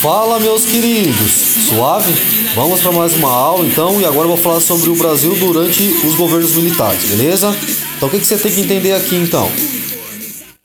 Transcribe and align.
Fala, 0.00 0.40
meus 0.40 0.64
queridos, 0.64 1.30
suave? 1.68 2.10
Vamos 2.54 2.80
para 2.80 2.90
mais 2.90 3.14
uma 3.16 3.30
aula 3.30 3.66
então, 3.66 4.00
e 4.00 4.06
agora 4.06 4.26
eu 4.26 4.34
vou 4.34 4.38
falar 4.38 4.60
sobre 4.60 4.88
o 4.88 4.96
Brasil 4.96 5.36
durante 5.36 5.82
os 5.82 6.14
governos 6.14 6.54
militares, 6.54 7.04
beleza? 7.04 7.54
Então, 7.98 8.08
o 8.08 8.10
que, 8.10 8.18
que 8.18 8.24
você 8.24 8.38
tem 8.38 8.50
que 8.50 8.62
entender 8.62 8.92
aqui 8.94 9.14
então? 9.16 9.46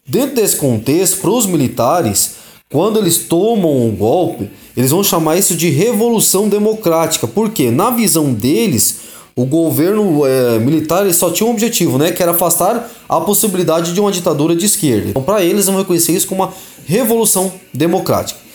Dentro 0.08 0.38
desse 0.38 0.56
contexto, 0.56 1.18
para 1.18 1.32
os 1.32 1.46
militares, 1.46 2.36
quando 2.72 2.98
eles 2.98 3.18
tomam 3.18 3.86
um 3.86 3.94
golpe, 3.94 4.50
eles 4.76 4.92
vão 4.92 5.04
chamar 5.04 5.36
isso 5.36 5.54
de 5.54 5.70
revolução 5.70 6.48
democrática, 6.48 7.28
porque 7.28 7.70
na 7.70 7.90
visão 7.90 8.34
deles, 8.34 9.00
o 9.36 9.44
governo 9.44 10.26
é, 10.26 10.60
militar 10.60 11.14
só 11.14 11.30
tinha 11.30 11.46
um 11.46 11.52
objetivo, 11.52 11.98
né, 11.98 12.14
que 12.14 12.24
era 12.24 12.32
afastar 12.32 12.90
a 13.10 13.20
possibilidade 13.20 13.92
de 13.92 14.00
uma 14.00 14.14
ditadura 14.14 14.56
de 14.56 14.66
esquerda. 14.66 15.10
Então, 15.10 15.22
para 15.22 15.44
eles, 15.44 15.66
vão 15.66 15.76
reconhecer 15.76 16.14
isso 16.14 16.26
como 16.26 16.42
uma 16.42 16.54
revolução 16.86 17.52
democrática. 17.74 18.46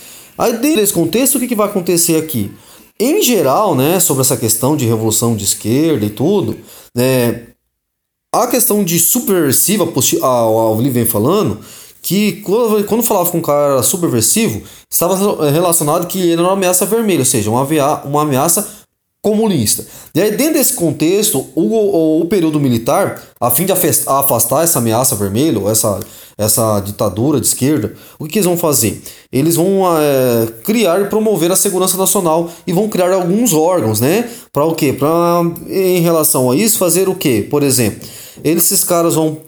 Aí, 0.41 0.54
dentro 0.54 0.80
desse 0.80 0.95
contexto, 0.95 1.34
o 1.34 1.38
que, 1.38 1.48
que 1.48 1.55
vai 1.55 1.69
acontecer 1.69 2.16
aqui? 2.16 2.51
Em 2.98 3.23
geral, 3.23 3.74
né, 3.74 4.01
sobre 4.01 4.23
essa 4.23 4.38
questão 4.38 4.74
de 4.74 4.87
revolução 4.87 5.37
de 5.37 5.45
esquerda 5.45 6.06
e 6.06 6.09
tudo, 6.09 6.56
né, 6.96 7.48
a 8.34 8.46
questão 8.46 8.82
de 8.82 8.98
subversiva, 8.98 9.87
a 10.23 10.46
Oli 10.48 10.88
vem 10.88 11.05
falando, 11.05 11.60
que 12.01 12.41
quando, 12.41 13.02
falava 13.02 13.30
com 13.30 13.37
um 13.37 13.42
cara 13.42 13.82
subversivo, 13.82 14.62
estava 14.91 15.51
relacionado 15.51 16.06
que 16.06 16.18
ele 16.18 16.32
era 16.32 16.43
uma 16.43 16.52
ameaça 16.52 16.87
vermelha, 16.87 17.20
ou 17.20 17.27
seja, 17.27 17.51
uma, 17.51 17.62
uma 18.04 18.23
ameaça 18.23 18.66
comunista. 19.20 19.87
E 20.15 20.23
aí, 20.23 20.30
dentro 20.30 20.54
desse 20.54 20.73
contexto, 20.73 21.51
o, 21.54 21.62
o, 21.62 22.20
o 22.23 22.24
período 22.24 22.59
militar, 22.59 23.23
a 23.41 23.51
fim 23.51 23.65
de 23.65 23.73
afastar 23.73 24.62
essa 24.62 24.80
ameaça 24.80 25.17
vermelha, 25.17 25.67
essa, 25.71 25.99
essa 26.37 26.79
ditadura 26.80 27.41
de 27.41 27.47
esquerda, 27.47 27.95
o 28.19 28.27
que, 28.27 28.39
eles 28.39 28.45
vão 28.45 28.57
fazer? 28.57 29.03
Eles 29.33 29.57
vão 29.57 29.83
é, 29.99 30.47
criar 30.63 31.01
e 31.01 31.07
promover 31.07 31.51
a 31.51 31.57
segurança 31.57 31.97
nacional 31.97 32.51
e 32.66 32.73
vão 32.73 32.87
criar 32.91 33.11
alguns 33.13 33.55
órgãos, 33.55 33.99
né? 33.99 34.29
Para 34.52 34.66
o 34.66 34.74
quê? 34.74 34.93
Para, 34.93 35.43
em 35.71 36.01
relação 36.01 36.51
a 36.51 36.57
isso, 36.57 36.77
fazer 36.77 37.09
o 37.09 37.15
quê? 37.15 37.47
Por 37.51 37.63
exemplo, 37.63 38.07
esses 38.45 38.85
caras 38.85 39.15
vão 39.15 39.38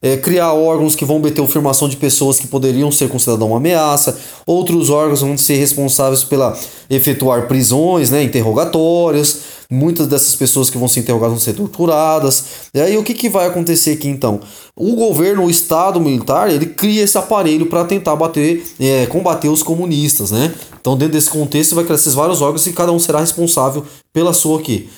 é, 0.00 0.16
criar 0.16 0.52
órgãos 0.54 0.96
que 0.96 1.04
vão 1.04 1.16
obter 1.16 1.42
afirmação 1.42 1.88
de 1.88 1.96
pessoas 1.96 2.40
que 2.40 2.46
poderiam 2.46 2.90
ser 2.90 3.08
consideradas 3.08 3.46
uma 3.46 3.58
ameaça, 3.58 4.18
outros 4.46 4.88
órgãos 4.88 5.20
vão 5.20 5.36
ser 5.36 5.56
responsáveis 5.56 6.24
pela 6.24 6.58
efetuar 6.88 7.46
prisões, 7.48 8.10
né, 8.10 8.22
interrogatórios, 8.22 9.61
muitas 9.72 10.06
dessas 10.06 10.34
pessoas 10.34 10.68
que 10.68 10.76
vão 10.76 10.86
ser 10.86 11.00
interrogadas 11.00 11.32
vão 11.32 11.40
ser 11.40 11.54
torturadas. 11.54 12.44
E 12.74 12.80
aí 12.80 12.96
o 12.98 13.02
que, 13.02 13.14
que 13.14 13.30
vai 13.30 13.46
acontecer 13.46 13.92
aqui 13.92 14.06
então? 14.06 14.40
O 14.76 14.94
governo, 14.94 15.46
o 15.46 15.50
Estado 15.50 15.98
militar, 15.98 16.50
ele 16.50 16.66
cria 16.66 17.02
esse 17.02 17.16
aparelho 17.16 17.66
para 17.66 17.84
tentar 17.84 18.14
bater, 18.14 18.62
é, 18.78 19.06
combater 19.06 19.48
os 19.48 19.62
comunistas, 19.62 20.30
né? 20.30 20.54
Então 20.78 20.96
dentro 20.96 21.14
desse 21.14 21.30
contexto 21.30 21.74
vai 21.74 21.84
criar 21.84 21.96
esses 21.96 22.12
vários 22.12 22.42
órgãos 22.42 22.66
e 22.66 22.72
cada 22.72 22.92
um 22.92 22.98
será 22.98 23.20
responsável 23.20 23.86
pela 24.12 24.34
sua 24.34 24.60
aqui, 24.60 24.90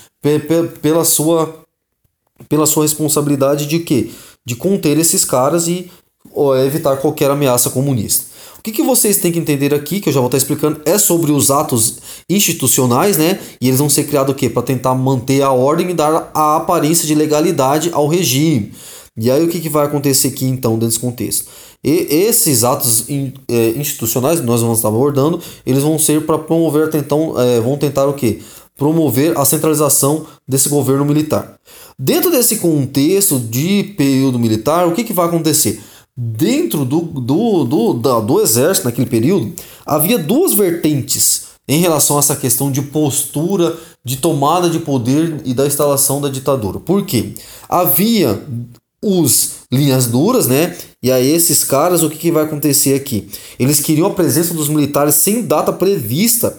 pela 0.82 1.04
sua 1.04 1.62
pela 2.48 2.66
sua 2.66 2.82
responsabilidade 2.82 3.66
de 3.66 3.78
quê? 3.78 4.10
De 4.44 4.56
conter 4.56 4.98
esses 4.98 5.24
caras 5.24 5.68
e 5.68 5.88
evitar 6.66 6.96
qualquer 6.96 7.30
ameaça 7.30 7.70
comunista. 7.70 8.33
O 8.64 8.72
que, 8.72 8.72
que 8.72 8.82
vocês 8.82 9.18
têm 9.18 9.30
que 9.30 9.38
entender 9.38 9.74
aqui, 9.74 10.00
que 10.00 10.08
eu 10.08 10.12
já 10.14 10.20
vou 10.20 10.28
estar 10.28 10.38
explicando, 10.38 10.80
é 10.86 10.96
sobre 10.96 11.30
os 11.30 11.50
atos 11.50 11.98
institucionais, 12.30 13.18
né? 13.18 13.38
E 13.60 13.68
eles 13.68 13.78
vão 13.78 13.90
ser 13.90 14.04
criados 14.04 14.32
o 14.32 14.34
quê? 14.34 14.48
Para 14.48 14.62
tentar 14.62 14.94
manter 14.94 15.42
a 15.42 15.52
ordem 15.52 15.90
e 15.90 15.92
dar 15.92 16.30
a 16.32 16.56
aparência 16.56 17.06
de 17.06 17.14
legalidade 17.14 17.90
ao 17.92 18.08
regime. 18.08 18.72
E 19.18 19.30
aí 19.30 19.44
o 19.44 19.48
que, 19.48 19.60
que 19.60 19.68
vai 19.68 19.84
acontecer 19.84 20.28
aqui 20.28 20.46
então 20.46 20.72
dentro 20.78 20.86
desse 20.86 20.98
contexto? 20.98 21.44
E 21.84 22.06
esses 22.08 22.64
atos 22.64 23.04
é, 23.50 23.68
institucionais 23.76 24.40
que 24.40 24.46
nós 24.46 24.62
vamos 24.62 24.78
estar 24.78 24.88
abordando, 24.88 25.42
eles 25.66 25.82
vão 25.82 25.98
ser 25.98 26.24
para 26.24 26.38
promover, 26.38 26.88
então, 26.94 27.38
é, 27.38 27.60
vão 27.60 27.76
tentar 27.76 28.06
o 28.06 28.14
quê? 28.14 28.38
Promover 28.78 29.38
a 29.38 29.44
centralização 29.44 30.24
desse 30.48 30.70
governo 30.70 31.04
militar. 31.04 31.58
Dentro 31.98 32.30
desse 32.30 32.56
contexto 32.56 33.38
de 33.38 33.94
período 33.94 34.38
militar, 34.38 34.88
o 34.88 34.92
que, 34.92 35.04
que 35.04 35.12
vai 35.12 35.26
acontecer? 35.26 35.82
Dentro 36.16 36.84
do, 36.84 37.00
do, 37.00 37.64
do, 37.64 38.20
do, 38.20 38.40
exército, 38.40 38.86
naquele 38.86 39.08
período, 39.08 39.52
havia 39.84 40.16
duas 40.16 40.54
vertentes 40.54 41.46
em 41.66 41.80
relação 41.80 42.16
a 42.16 42.20
essa 42.20 42.36
questão 42.36 42.70
de 42.70 42.82
postura, 42.82 43.76
de 44.04 44.18
tomada 44.18 44.70
de 44.70 44.78
poder 44.78 45.40
e 45.44 45.52
da 45.52 45.66
instalação 45.66 46.20
da 46.20 46.28
ditadura. 46.28 46.78
Por 46.78 47.04
quê? 47.04 47.32
Havia 47.68 48.40
os 49.02 49.54
linhas 49.72 50.06
duras, 50.06 50.46
né? 50.46 50.76
E 51.02 51.10
aí 51.10 51.30
esses 51.32 51.64
caras, 51.64 52.02
o 52.02 52.08
que, 52.08 52.16
que 52.16 52.32
vai 52.32 52.44
acontecer 52.44 52.94
aqui? 52.94 53.28
Eles 53.58 53.80
queriam 53.80 54.06
a 54.06 54.14
presença 54.14 54.54
dos 54.54 54.68
militares 54.68 55.16
sem 55.16 55.42
data 55.42 55.72
prevista 55.72 56.56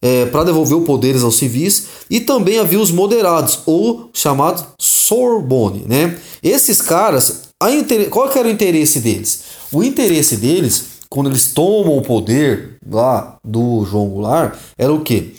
é, 0.00 0.26
para 0.26 0.44
devolver 0.44 0.78
os 0.78 0.86
poderes 0.86 1.22
aos 1.22 1.36
civis, 1.36 1.86
e 2.08 2.20
também 2.20 2.58
havia 2.58 2.80
os 2.80 2.90
moderados, 2.90 3.60
ou 3.66 4.10
chamados 4.12 4.64
Sorbonne. 4.78 5.84
Né? 5.86 6.18
Esses 6.42 6.80
caras, 6.82 7.45
qual 8.10 8.28
que 8.28 8.38
era 8.38 8.48
o 8.48 8.50
interesse 8.50 9.00
deles? 9.00 9.42
O 9.72 9.82
interesse 9.82 10.36
deles, 10.36 10.84
quando 11.08 11.30
eles 11.30 11.52
tomam 11.52 11.96
o 11.96 12.02
poder 12.02 12.76
lá 12.86 13.38
do 13.42 13.84
João 13.84 14.08
Goulart, 14.08 14.56
era 14.76 14.92
o 14.92 15.00
que? 15.00 15.34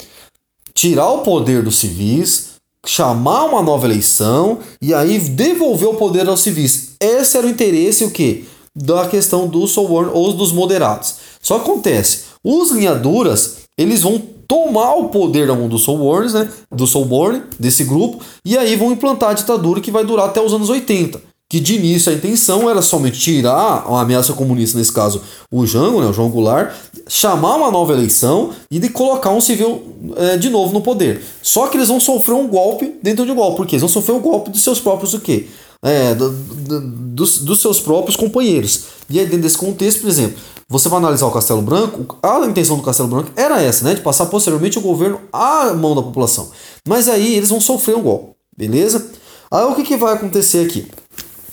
Tirar 0.74 1.10
o 1.10 1.22
poder 1.22 1.62
dos 1.62 1.78
civis, 1.78 2.56
chamar 2.84 3.44
uma 3.44 3.62
nova 3.62 3.86
eleição 3.86 4.58
e 4.82 4.92
aí 4.92 5.18
devolver 5.18 5.88
o 5.88 5.94
poder 5.94 6.28
aos 6.28 6.40
civis. 6.40 6.90
Esse 7.00 7.36
era 7.36 7.46
o 7.46 7.50
interesse 7.50 8.04
o 8.04 8.10
que? 8.10 8.46
Da 8.74 9.06
questão 9.06 9.46
do 9.46 9.66
Soborno 9.66 10.12
ou 10.12 10.32
dos 10.32 10.52
moderados. 10.52 11.16
Só 11.40 11.56
acontece, 11.56 12.24
os 12.42 12.70
linhaduras, 12.70 13.58
eles 13.76 14.02
vão 14.02 14.20
tomar 14.48 14.94
o 14.94 15.10
poder 15.10 15.46
da 15.46 15.54
mão 15.54 15.68
do 15.68 15.78
Soulborns, 15.78 16.32
né? 16.32 16.50
Do 16.72 16.86
Soulborn, 16.86 17.42
desse 17.60 17.84
grupo, 17.84 18.24
e 18.44 18.56
aí 18.56 18.74
vão 18.76 18.90
implantar 18.90 19.30
a 19.30 19.34
ditadura 19.34 19.80
que 19.80 19.90
vai 19.90 20.04
durar 20.04 20.26
até 20.26 20.40
os 20.40 20.54
anos 20.54 20.70
80. 20.70 21.27
Que 21.50 21.60
de 21.60 21.76
início 21.76 22.12
a 22.12 22.14
intenção 22.14 22.68
era 22.68 22.82
somente 22.82 23.18
tirar 23.18 23.84
a 23.86 24.00
ameaça 24.00 24.34
comunista, 24.34 24.76
nesse 24.76 24.92
caso 24.92 25.22
o 25.50 25.64
Jango, 25.66 26.00
né, 26.00 26.06
o 26.06 26.12
João 26.12 26.28
Goulart, 26.28 26.74
chamar 27.08 27.56
uma 27.56 27.70
nova 27.70 27.94
eleição 27.94 28.50
e 28.70 28.78
de 28.78 28.90
colocar 28.90 29.30
um 29.30 29.40
civil 29.40 29.96
é, 30.16 30.36
de 30.36 30.50
novo 30.50 30.74
no 30.74 30.82
poder. 30.82 31.22
Só 31.40 31.66
que 31.68 31.78
eles 31.78 31.88
vão 31.88 31.98
sofrer 31.98 32.34
um 32.34 32.46
golpe 32.46 32.98
dentro 33.02 33.24
de 33.24 33.32
um 33.32 33.34
golpe, 33.34 33.56
porque 33.56 33.76
eles 33.76 33.80
vão 33.80 33.88
sofrer 33.88 34.14
um 34.14 34.20
golpe 34.20 34.50
dos 34.50 34.62
seus 34.62 34.78
próprios 34.78 35.14
o 35.14 35.20
quê? 35.20 35.46
É, 35.82 36.14
do, 36.14 36.30
do, 36.30 36.80
dos, 36.80 37.38
dos 37.38 37.62
seus 37.62 37.80
próprios 37.80 38.14
companheiros. 38.14 38.84
E 39.08 39.18
aí, 39.18 39.24
dentro 39.24 39.42
desse 39.42 39.56
contexto, 39.56 40.00
por 40.02 40.08
exemplo, 40.08 40.36
você 40.68 40.88
vai 40.90 40.98
analisar 40.98 41.24
o 41.26 41.30
Castelo 41.30 41.62
Branco, 41.62 42.18
a 42.22 42.44
intenção 42.44 42.76
do 42.76 42.82
Castelo 42.82 43.08
Branco 43.08 43.30
era 43.34 43.62
essa, 43.62 43.84
né? 43.84 43.94
De 43.94 44.02
passar 44.02 44.26
posteriormente 44.26 44.78
o 44.78 44.82
governo 44.82 45.18
à 45.32 45.72
mão 45.72 45.94
da 45.94 46.02
população. 46.02 46.50
Mas 46.86 47.08
aí 47.08 47.36
eles 47.36 47.48
vão 47.48 47.58
sofrer 47.58 47.96
um 47.96 48.02
golpe, 48.02 48.34
beleza? 48.54 49.10
Aí 49.50 49.64
o 49.64 49.74
que, 49.74 49.82
que 49.82 49.96
vai 49.96 50.12
acontecer 50.12 50.66
aqui? 50.66 50.86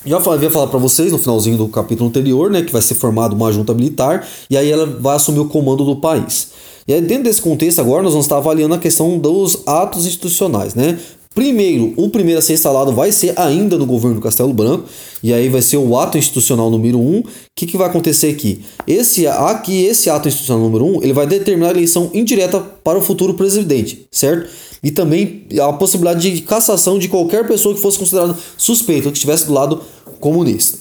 Já 0.06 0.18
havia 0.18 0.52
falado 0.52 0.70
para 0.70 0.80
vocês 0.80 1.12
no 1.12 1.18
finalzinho 1.18 1.58
do 1.58 1.68
capítulo 1.68 2.10
anterior, 2.10 2.52
né, 2.52 2.62
que 2.62 2.72
vai 2.72 2.82
ser 2.82 2.94
formada 2.94 3.34
uma 3.34 3.52
junta 3.52 3.74
militar 3.74 4.28
e 4.50 4.56
aí 4.56 4.70
ela 4.70 4.86
vai 4.86 5.16
assumir 5.16 5.40
o 5.40 5.46
comando 5.46 5.84
do 5.84 5.96
país. 5.96 6.50
E 6.88 6.94
aí, 6.94 7.02
dentro 7.02 7.24
desse 7.24 7.42
contexto, 7.42 7.80
agora 7.80 8.04
nós 8.04 8.12
vamos 8.12 8.28
estar 8.28 8.38
avaliando 8.38 8.76
a 8.76 8.78
questão 8.78 9.18
dos 9.18 9.64
atos 9.66 10.06
institucionais, 10.06 10.76
né? 10.76 11.00
Primeiro, 11.34 11.94
o 11.98 12.10
primeiro 12.10 12.40
a 12.40 12.42
ser 12.42 12.54
instalado 12.54 12.94
vai 12.94 13.12
ser 13.12 13.34
ainda 13.38 13.78
no 13.78 13.86
governo 13.86 14.16
do 14.16 14.22
Castelo 14.22 14.54
Branco, 14.54 14.86
e 15.22 15.34
aí 15.34 15.50
vai 15.50 15.62
ser 15.62 15.76
o 15.76 15.98
ato 15.98 16.18
institucional 16.18 16.70
número 16.70 16.98
1. 16.98 17.02
Um. 17.02 17.20
O 17.20 17.24
que, 17.54 17.66
que 17.66 17.76
vai 17.76 17.90
acontecer 17.90 18.30
aqui? 18.30 18.62
Esse, 18.88 19.28
aqui, 19.28 19.84
esse 19.84 20.10
ato 20.10 20.30
institucional 20.30 20.64
número 20.64 20.86
1, 20.86 20.98
um, 20.98 21.04
ele 21.04 21.12
vai 21.12 21.28
determinar 21.28 21.70
a 21.70 21.72
eleição 21.72 22.10
indireta 22.14 22.62
para 22.62 22.98
o 22.98 23.02
futuro 23.02 23.34
presidente, 23.34 24.08
certo? 24.10 24.50
E 24.82 24.92
também 24.92 25.44
a 25.60 25.74
possibilidade 25.74 26.32
de 26.32 26.42
cassação 26.44 26.98
de 26.98 27.10
qualquer 27.10 27.46
pessoa 27.46 27.76
que 27.76 27.82
fosse 27.82 27.98
considerada 27.98 28.38
suspeita, 28.56 29.10
que 29.10 29.18
estivesse 29.18 29.46
do 29.46 29.54
lado 29.54 29.82
comunista. 30.26 30.80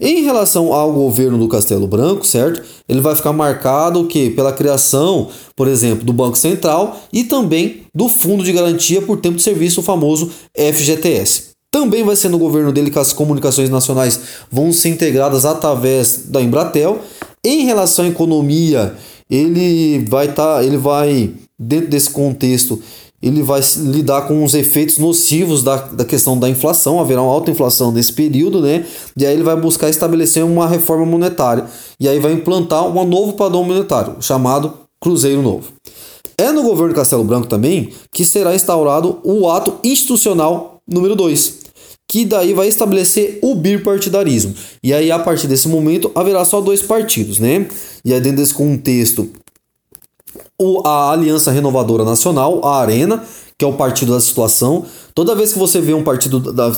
Em 0.00 0.22
relação 0.22 0.72
ao 0.72 0.90
governo 0.90 1.36
do 1.36 1.48
Castelo 1.48 1.86
Branco, 1.86 2.26
certo? 2.26 2.62
Ele 2.88 3.02
vai 3.02 3.14
ficar 3.14 3.32
marcado 3.32 4.00
o 4.00 4.06
que 4.06 4.30
pela 4.30 4.52
criação, 4.52 5.28
por 5.54 5.68
exemplo, 5.68 6.02
do 6.04 6.14
Banco 6.14 6.36
Central 6.36 6.98
e 7.12 7.24
também 7.24 7.82
do 7.94 8.08
Fundo 8.08 8.42
de 8.42 8.52
Garantia 8.52 9.02
por 9.02 9.20
Tempo 9.20 9.36
de 9.36 9.42
Serviço, 9.42 9.80
o 9.80 9.82
famoso 9.82 10.30
FGTS. 10.54 11.56
Também 11.70 12.04
vai 12.04 12.16
ser 12.16 12.30
no 12.30 12.38
governo 12.38 12.72
dele 12.72 12.90
que 12.90 12.98
as 12.98 13.12
comunicações 13.12 13.68
nacionais 13.68 14.18
vão 14.50 14.72
ser 14.72 14.88
integradas 14.88 15.44
através 15.44 16.24
da 16.26 16.40
Embratel. 16.40 17.00
Em 17.44 17.64
relação 17.64 18.06
à 18.06 18.08
economia, 18.08 18.94
ele 19.28 20.04
vai 20.08 20.26
estar, 20.26 20.56
tá, 20.56 20.64
ele 20.64 20.78
vai 20.78 21.32
dentro 21.58 21.88
desse 21.88 22.08
contexto 22.08 22.80
ele 23.22 23.42
vai 23.42 23.60
lidar 23.78 24.22
com 24.22 24.44
os 24.44 24.54
efeitos 24.54 24.98
nocivos 24.98 25.62
da, 25.62 25.76
da 25.76 26.04
questão 26.04 26.38
da 26.38 26.48
inflação, 26.48 27.00
haverá 27.00 27.22
uma 27.22 27.32
alta 27.32 27.50
inflação 27.50 27.90
nesse 27.90 28.12
período, 28.12 28.60
né? 28.60 28.84
E 29.16 29.24
aí 29.24 29.34
ele 29.34 29.42
vai 29.42 29.56
buscar 29.56 29.88
estabelecer 29.88 30.44
uma 30.44 30.68
reforma 30.68 31.06
monetária 31.06 31.64
e 31.98 32.08
aí 32.08 32.18
vai 32.18 32.32
implantar 32.32 32.86
um 32.86 33.04
novo 33.04 33.32
padrão 33.32 33.64
monetário, 33.64 34.16
chamado 34.20 34.74
Cruzeiro 35.00 35.42
Novo. 35.42 35.72
É 36.38 36.52
no 36.52 36.62
governo 36.62 36.94
Castelo 36.94 37.24
Branco 37.24 37.46
também 37.46 37.90
que 38.12 38.24
será 38.24 38.54
instaurado 38.54 39.18
o 39.24 39.48
ato 39.48 39.76
institucional 39.82 40.80
número 40.86 41.16
2, 41.16 41.60
que 42.08 42.24
daí 42.26 42.52
vai 42.52 42.68
estabelecer 42.68 43.38
o 43.42 43.54
bipartidarismo. 43.54 44.54
E 44.82 44.92
aí 44.92 45.10
a 45.10 45.18
partir 45.18 45.46
desse 45.46 45.68
momento 45.68 46.12
haverá 46.14 46.44
só 46.44 46.60
dois 46.60 46.82
partidos, 46.82 47.38
né? 47.38 47.66
E 48.04 48.12
aí 48.12 48.20
dentro 48.20 48.38
desse 48.38 48.52
contexto 48.52 49.30
a 50.84 51.10
Aliança 51.12 51.50
Renovadora 51.50 52.04
Nacional, 52.04 52.64
a 52.64 52.80
Arena, 52.80 53.22
que 53.58 53.64
é 53.64 53.68
o 53.68 53.74
partido 53.74 54.12
da 54.12 54.20
situação. 54.20 54.84
Toda 55.14 55.34
vez 55.34 55.52
que 55.52 55.58
você 55.58 55.80
vê 55.80 55.92
um 55.94 56.02
partido 56.02 56.40
da, 56.52 56.70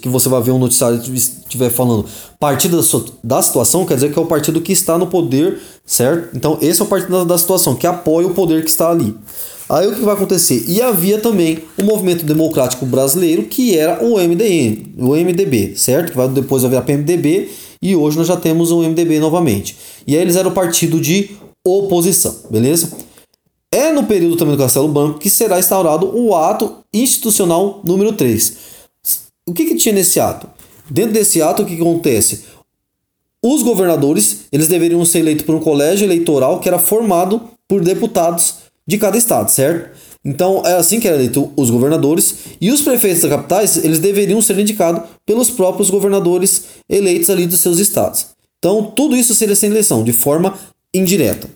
que 0.00 0.08
você 0.08 0.28
vai 0.28 0.42
ver 0.42 0.50
um 0.50 0.58
noticiário 0.58 1.00
estiver 1.14 1.70
falando 1.70 2.06
partido 2.40 2.80
da, 3.22 3.42
situação, 3.42 3.84
quer 3.84 3.94
dizer 3.94 4.12
que 4.12 4.18
é 4.18 4.22
o 4.22 4.26
partido 4.26 4.60
que 4.60 4.72
está 4.72 4.98
no 4.98 5.06
poder, 5.06 5.58
certo? 5.84 6.36
Então 6.36 6.58
esse 6.60 6.80
é 6.80 6.84
o 6.84 6.88
partido 6.88 7.12
da, 7.12 7.24
da 7.24 7.38
situação, 7.38 7.74
que 7.74 7.86
apoia 7.86 8.26
o 8.26 8.34
poder 8.34 8.62
que 8.62 8.70
está 8.70 8.90
ali. 8.90 9.14
Aí 9.68 9.86
o 9.86 9.94
que 9.94 10.02
vai 10.02 10.14
acontecer? 10.14 10.64
E 10.68 10.80
havia 10.80 11.18
também 11.18 11.58
o 11.76 11.82
Movimento 11.82 12.24
Democrático 12.24 12.86
Brasileiro, 12.86 13.44
que 13.44 13.76
era 13.76 14.04
o 14.04 14.16
MDM, 14.16 14.94
o 14.96 15.14
MDB, 15.14 15.74
certo? 15.76 16.12
Que 16.12 16.16
vai 16.16 16.28
depois 16.28 16.64
haver 16.64 16.78
a 16.78 16.82
PMDB 16.82 17.50
e 17.82 17.96
hoje 17.96 18.16
nós 18.16 18.28
já 18.28 18.36
temos 18.36 18.70
o 18.70 18.82
MDB 18.82 19.18
novamente. 19.18 19.76
E 20.06 20.14
aí 20.14 20.22
eles 20.22 20.36
eram 20.36 20.50
o 20.50 20.54
partido 20.54 21.00
de 21.00 21.30
oposição, 21.64 22.34
beleza? 22.50 23.05
É 23.72 23.90
no 23.90 24.04
período 24.04 24.36
também 24.36 24.56
do 24.56 24.62
Castelo 24.62 24.88
Branco 24.88 25.18
que 25.18 25.28
será 25.28 25.58
instaurado 25.58 26.16
o 26.16 26.34
ato 26.34 26.78
institucional 26.92 27.80
número 27.84 28.12
3. 28.12 28.56
O 29.46 29.52
que, 29.52 29.64
que 29.64 29.74
tinha 29.74 29.94
nesse 29.94 30.20
ato? 30.20 30.48
Dentro 30.88 31.12
desse 31.12 31.42
ato, 31.42 31.62
o 31.62 31.66
que, 31.66 31.76
que 31.76 31.82
acontece? 31.82 32.44
Os 33.42 33.62
governadores 33.62 34.46
eles 34.52 34.68
deveriam 34.68 35.04
ser 35.04 35.20
eleitos 35.20 35.44
por 35.44 35.54
um 35.54 35.60
colégio 35.60 36.04
eleitoral 36.04 36.60
que 36.60 36.68
era 36.68 36.78
formado 36.78 37.42
por 37.68 37.82
deputados 37.82 38.56
de 38.86 38.98
cada 38.98 39.18
estado, 39.18 39.50
certo? 39.50 39.96
Então 40.24 40.62
é 40.64 40.74
assim 40.74 40.98
que 40.98 41.06
era 41.06 41.16
eleito 41.16 41.52
os 41.56 41.70
governadores 41.70 42.36
e 42.60 42.70
os 42.70 42.80
prefeitos 42.80 43.22
das 43.22 43.30
capitais 43.30 43.84
eles 43.84 43.98
deveriam 43.98 44.40
ser 44.40 44.58
indicados 44.58 45.02
pelos 45.24 45.50
próprios 45.50 45.90
governadores 45.90 46.64
eleitos 46.88 47.30
ali 47.30 47.46
dos 47.46 47.60
seus 47.60 47.78
estados. 47.78 48.26
Então 48.58 48.82
tudo 48.84 49.16
isso 49.16 49.34
seria 49.34 49.54
sem 49.54 49.70
eleição 49.70 50.02
de 50.02 50.12
forma 50.12 50.58
indireta 50.94 51.48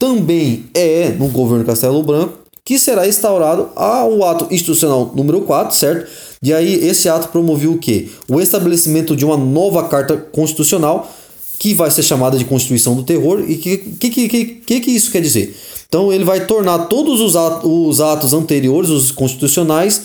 também 0.00 0.64
é 0.72 1.10
no 1.10 1.28
governo 1.28 1.62
Castelo 1.62 2.02
Branco 2.02 2.40
que 2.64 2.78
será 2.78 3.06
instaurado 3.06 3.68
o 3.76 4.24
ato 4.24 4.52
institucional 4.52 5.12
número 5.14 5.42
4, 5.42 5.76
certo? 5.76 6.10
E 6.42 6.52
aí 6.52 6.86
esse 6.86 7.08
ato 7.08 7.28
promoveu 7.28 7.72
o 7.72 7.78
quê? 7.78 8.08
O 8.28 8.40
estabelecimento 8.40 9.14
de 9.14 9.24
uma 9.24 9.36
nova 9.36 9.88
carta 9.88 10.16
constitucional 10.16 11.12
que 11.58 11.74
vai 11.74 11.90
ser 11.90 12.02
chamada 12.02 12.38
de 12.38 12.44
Constituição 12.46 12.94
do 12.94 13.02
Terror. 13.02 13.44
E 13.46 13.56
que, 13.56 13.76
que, 13.76 14.10
que, 14.10 14.44
que, 14.64 14.80
que 14.80 14.90
isso 14.90 15.10
quer 15.10 15.20
dizer? 15.20 15.54
Então 15.86 16.12
ele 16.12 16.24
vai 16.24 16.46
tornar 16.46 16.86
todos 16.86 17.20
os 17.20 17.36
atos, 17.36 17.68
os 17.70 18.00
atos 18.00 18.32
anteriores, 18.32 18.88
os 18.88 19.10
constitucionais, 19.10 20.00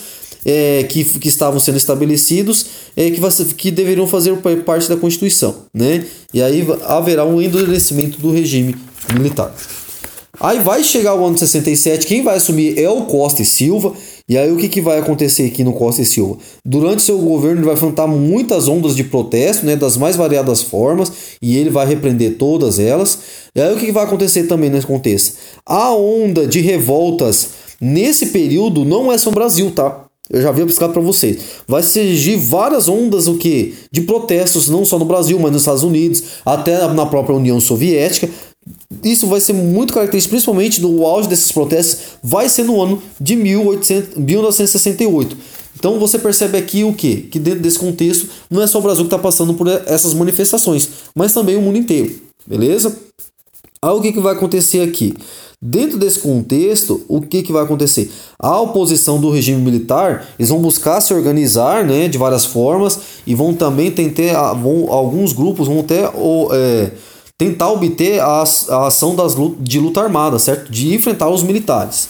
é, 0.45 0.83
que, 0.89 1.05
que 1.05 1.27
estavam 1.29 1.59
sendo 1.59 1.77
estabelecidos, 1.77 2.65
é, 2.97 3.09
que, 3.11 3.21
que 3.53 3.71
deveriam 3.71 4.07
fazer 4.07 4.35
parte 4.65 4.89
da 4.89 4.97
Constituição. 4.97 5.55
Né? 5.73 6.05
E 6.33 6.41
aí 6.41 6.67
haverá 6.85 7.23
um 7.23 7.41
endurecimento 7.41 8.19
do 8.19 8.31
regime 8.31 8.75
militar. 9.13 9.53
Aí 10.39 10.59
vai 10.59 10.83
chegar 10.83 11.15
o 11.15 11.25
ano 11.25 11.35
de 11.35 11.41
67, 11.41 12.05
quem 12.05 12.23
vai 12.23 12.37
assumir 12.37 12.79
é 12.79 12.89
o 12.89 13.03
Costa 13.03 13.41
e 13.41 13.45
Silva. 13.45 13.93
E 14.27 14.37
aí 14.37 14.51
o 14.51 14.57
que, 14.57 14.67
que 14.67 14.81
vai 14.81 14.97
acontecer 14.97 15.45
aqui 15.45 15.63
no 15.63 15.73
Costa 15.73 16.01
e 16.01 16.05
Silva? 16.05 16.37
Durante 16.65 17.03
seu 17.03 17.19
governo 17.19 17.59
ele 17.59 17.65
vai 17.65 17.75
enfrentar 17.75 18.07
muitas 18.07 18.67
ondas 18.67 18.95
de 18.95 19.03
protesto, 19.03 19.65
né, 19.65 19.75
das 19.75 19.97
mais 19.97 20.15
variadas 20.15 20.63
formas, 20.63 21.11
e 21.41 21.57
ele 21.57 21.69
vai 21.69 21.85
repreender 21.85 22.37
todas 22.37 22.79
elas. 22.79 23.19
E 23.55 23.61
aí 23.61 23.73
o 23.73 23.77
que, 23.77 23.85
que 23.85 23.91
vai 23.91 24.03
acontecer 24.03 24.43
também 24.43 24.69
nesse 24.69 24.87
contexto? 24.87 25.37
A 25.65 25.93
onda 25.93 26.47
de 26.47 26.59
revoltas 26.59 27.49
nesse 27.79 28.27
período 28.27 28.83
não 28.83 29.11
é 29.11 29.17
só 29.17 29.29
no 29.29 29.35
Brasil, 29.35 29.69
tá? 29.71 30.05
Eu 30.29 30.41
já 30.41 30.49
havia 30.49 30.65
buscado 30.65 30.91
para 30.91 31.01
vocês. 31.01 31.37
Vai 31.67 31.83
surgir 31.83 32.35
várias 32.37 32.89
ondas 32.89 33.27
o 33.27 33.35
que 33.37 33.75
de 33.91 34.01
protestos, 34.01 34.67
não 34.67 34.83
só 34.83 34.97
no 34.97 35.05
Brasil, 35.05 35.37
mas 35.39 35.51
nos 35.51 35.61
Estados 35.61 35.83
Unidos, 35.83 36.23
até 36.43 36.87
na 36.87 37.05
própria 37.05 37.35
União 37.35 37.59
Soviética, 37.59 38.27
isso 39.03 39.27
vai 39.27 39.39
ser 39.39 39.53
muito 39.53 39.93
característico, 39.93 40.31
principalmente 40.31 40.81
no 40.81 41.05
auge 41.05 41.29
desses 41.29 41.51
protestos, 41.51 42.17
vai 42.23 42.49
ser 42.49 42.63
no 42.63 42.81
ano 42.81 43.01
de 43.19 43.35
1800, 43.35 44.17
1968. 44.17 45.37
Então 45.77 45.99
você 45.99 46.17
percebe 46.17 46.57
aqui 46.57 46.83
o 46.83 46.93
que? 46.93 47.17
Que 47.17 47.37
dentro 47.37 47.59
desse 47.59 47.77
contexto 47.77 48.27
não 48.49 48.61
é 48.61 48.67
só 48.67 48.79
o 48.79 48.81
Brasil 48.81 49.03
que 49.03 49.07
está 49.07 49.19
passando 49.19 49.53
por 49.53 49.67
essas 49.67 50.13
manifestações, 50.13 50.89
mas 51.13 51.33
também 51.33 51.55
o 51.55 51.61
mundo 51.61 51.77
inteiro, 51.77 52.15
beleza? 52.45 52.95
Aí 53.81 53.91
o 53.91 54.01
que, 54.01 54.13
que 54.13 54.19
vai 54.19 54.33
acontecer 54.33 54.81
aqui? 54.81 55.13
Dentro 55.61 55.97
desse 55.97 56.19
contexto, 56.19 57.03
o 57.07 57.21
que, 57.21 57.43
que 57.43 57.51
vai 57.51 57.63
acontecer? 57.63 58.11
A 58.39 58.59
oposição 58.59 59.19
do 59.19 59.29
regime 59.29 59.61
militar, 59.61 60.27
eles 60.37 60.49
vão 60.49 60.59
buscar 60.59 61.01
se 61.01 61.13
organizar 61.13 61.83
né, 61.85 62.07
de 62.07 62.17
várias 62.17 62.45
formas 62.45 62.99
e 63.25 63.33
vão 63.35 63.53
também 63.53 63.91
tentar, 63.91 64.53
vão, 64.53 64.91
alguns 64.91 65.33
grupos 65.33 65.67
vão 65.67 65.79
até. 65.79 66.09
Ou, 66.13 66.53
é, 66.53 66.91
tentar 67.37 67.71
obter 67.71 68.19
a, 68.19 68.43
a 68.69 68.87
ação 68.87 69.15
das, 69.15 69.35
de 69.59 69.79
luta 69.79 70.01
armada, 70.01 70.39
certo? 70.39 70.71
De 70.71 70.93
enfrentar 70.93 71.29
os 71.29 71.43
militares. 71.43 72.09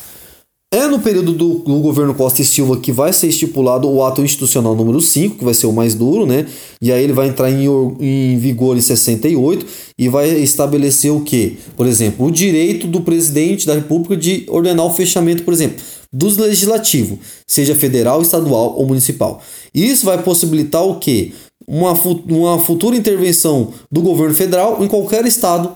É 0.74 0.88
no 0.88 1.00
período 1.00 1.32
do, 1.32 1.60
do, 1.60 1.80
governo 1.80 2.14
Costa 2.14 2.42
e 2.42 2.46
Silva 2.46 2.78
que 2.78 2.92
vai 2.92 3.14
ser 3.14 3.28
estipulado 3.28 3.90
o 3.90 4.04
ato 4.04 4.22
institucional 4.22 4.76
número 4.76 5.00
5, 5.00 5.38
que 5.38 5.46
vai 5.46 5.54
ser 5.54 5.68
o 5.68 5.72
mais 5.72 5.96
duro, 5.96 6.26
né? 6.26 6.48
E 6.82 6.92
aí 6.92 7.02
ele 7.02 7.14
vai 7.14 7.28
entrar 7.30 7.50
em, 7.50 7.66
em 8.00 8.38
vigor 8.38 8.76
em 8.76 8.82
68 8.82 9.66
e 9.98 10.10
vai 10.10 10.30
estabelecer 10.32 11.12
o 11.12 11.22
que? 11.22 11.60
Por 11.78 11.86
exemplo, 11.86 12.26
o 12.26 12.32
direito 12.32 12.88
do 12.88 13.00
presidente 13.00 13.66
da 13.66 13.76
República 13.76 14.18
de 14.18 14.46
ordenar 14.50 14.86
o 14.86 14.94
fechamento, 14.94 15.44
por 15.44 15.54
exemplo, 15.54 15.78
do 16.12 16.28
legislativo, 16.42 17.20
seja 17.48 17.76
federal, 17.76 18.22
estadual 18.22 18.76
ou 18.78 18.86
municipal. 18.86 19.42
Isso 19.74 20.06
vai 20.06 20.22
possibilitar 20.24 20.84
o 20.84 20.96
que? 20.96 21.34
Uma, 21.68 21.94
uma 21.94 22.60
futura 22.60 22.96
intervenção 22.96 23.74
do 23.92 24.02
governo 24.02 24.36
federal 24.36 24.84
em 24.84 24.88
qualquer 24.88 25.26
estado 25.26 25.76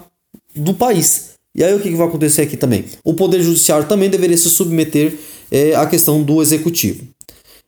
do 0.55 0.73
país. 0.73 1.29
E 1.55 1.63
aí 1.63 1.73
o 1.73 1.79
que 1.79 1.89
vai 1.95 2.07
acontecer 2.07 2.43
aqui 2.43 2.55
também? 2.55 2.85
O 3.03 3.13
Poder 3.13 3.41
Judiciário 3.41 3.87
também 3.87 4.09
deveria 4.09 4.37
se 4.37 4.49
submeter 4.49 5.17
é, 5.51 5.75
à 5.75 5.85
questão 5.85 6.21
do 6.21 6.41
Executivo. 6.41 7.03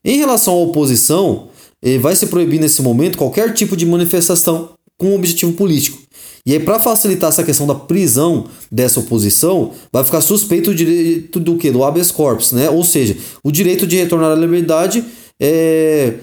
Em 0.04 0.18
relação 0.18 0.54
à 0.54 0.58
oposição, 0.58 1.50
é, 1.82 1.98
vai 1.98 2.16
se 2.16 2.28
proibir 2.28 2.60
nesse 2.60 2.82
momento 2.82 3.18
qualquer 3.18 3.54
tipo 3.54 3.76
de 3.76 3.86
manifestação 3.86 4.70
com 4.98 5.16
objetivo 5.16 5.54
político. 5.54 5.98
E 6.46 6.54
aí, 6.54 6.60
para 6.60 6.80
facilitar 6.80 7.30
essa 7.30 7.44
questão 7.44 7.68
da 7.68 7.76
prisão 7.76 8.46
dessa 8.72 9.00
oposição, 9.00 9.72
vai 9.92 10.04
ficar 10.04 10.22
suspeito 10.22 10.72
o 10.72 10.76
direito 10.76 11.40
do 11.40 11.56
que? 11.56 11.72
Do 11.72 11.84
habeas 11.84 12.12
corpus, 12.12 12.52
né? 12.52 12.70
Ou 12.70 12.84
seja, 12.84 13.16
o 13.44 13.52
direito 13.52 13.86
de 13.86 13.98
retornar 13.98 14.32
à 14.32 14.36
liberdade 14.36 15.04
é, 15.40 16.16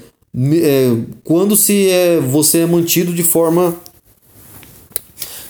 é, 0.62 0.96
quando 1.24 1.56
se 1.56 1.90
é, 1.90 2.20
você 2.20 2.58
é 2.58 2.66
mantido 2.66 3.12
de 3.12 3.22
forma 3.22 3.74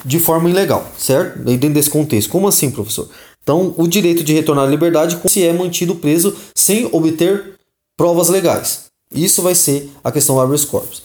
de 0.05 0.19
forma 0.19 0.49
ilegal, 0.49 0.91
certo? 0.97 1.41
Dentro 1.41 1.71
desse 1.71 1.91
contexto. 1.91 2.31
Como 2.31 2.49
assim, 2.49 2.71
professor? 2.71 3.09
Então, 3.43 3.75
o 3.77 3.87
direito 3.87 4.23
de 4.23 4.33
retornar 4.33 4.67
à 4.67 4.69
liberdade 4.69 5.19
se 5.27 5.45
é 5.45 5.53
mantido 5.53 5.97
preso 5.97 6.35
sem 6.55 6.89
obter 6.93 7.55
provas 7.97 8.29
legais. 8.29 8.87
Isso 9.13 9.43
vai 9.43 9.55
ser 9.55 9.91
a 10.05 10.13
questão 10.13 10.41
habeas 10.41 10.65
corpus. 10.65 11.03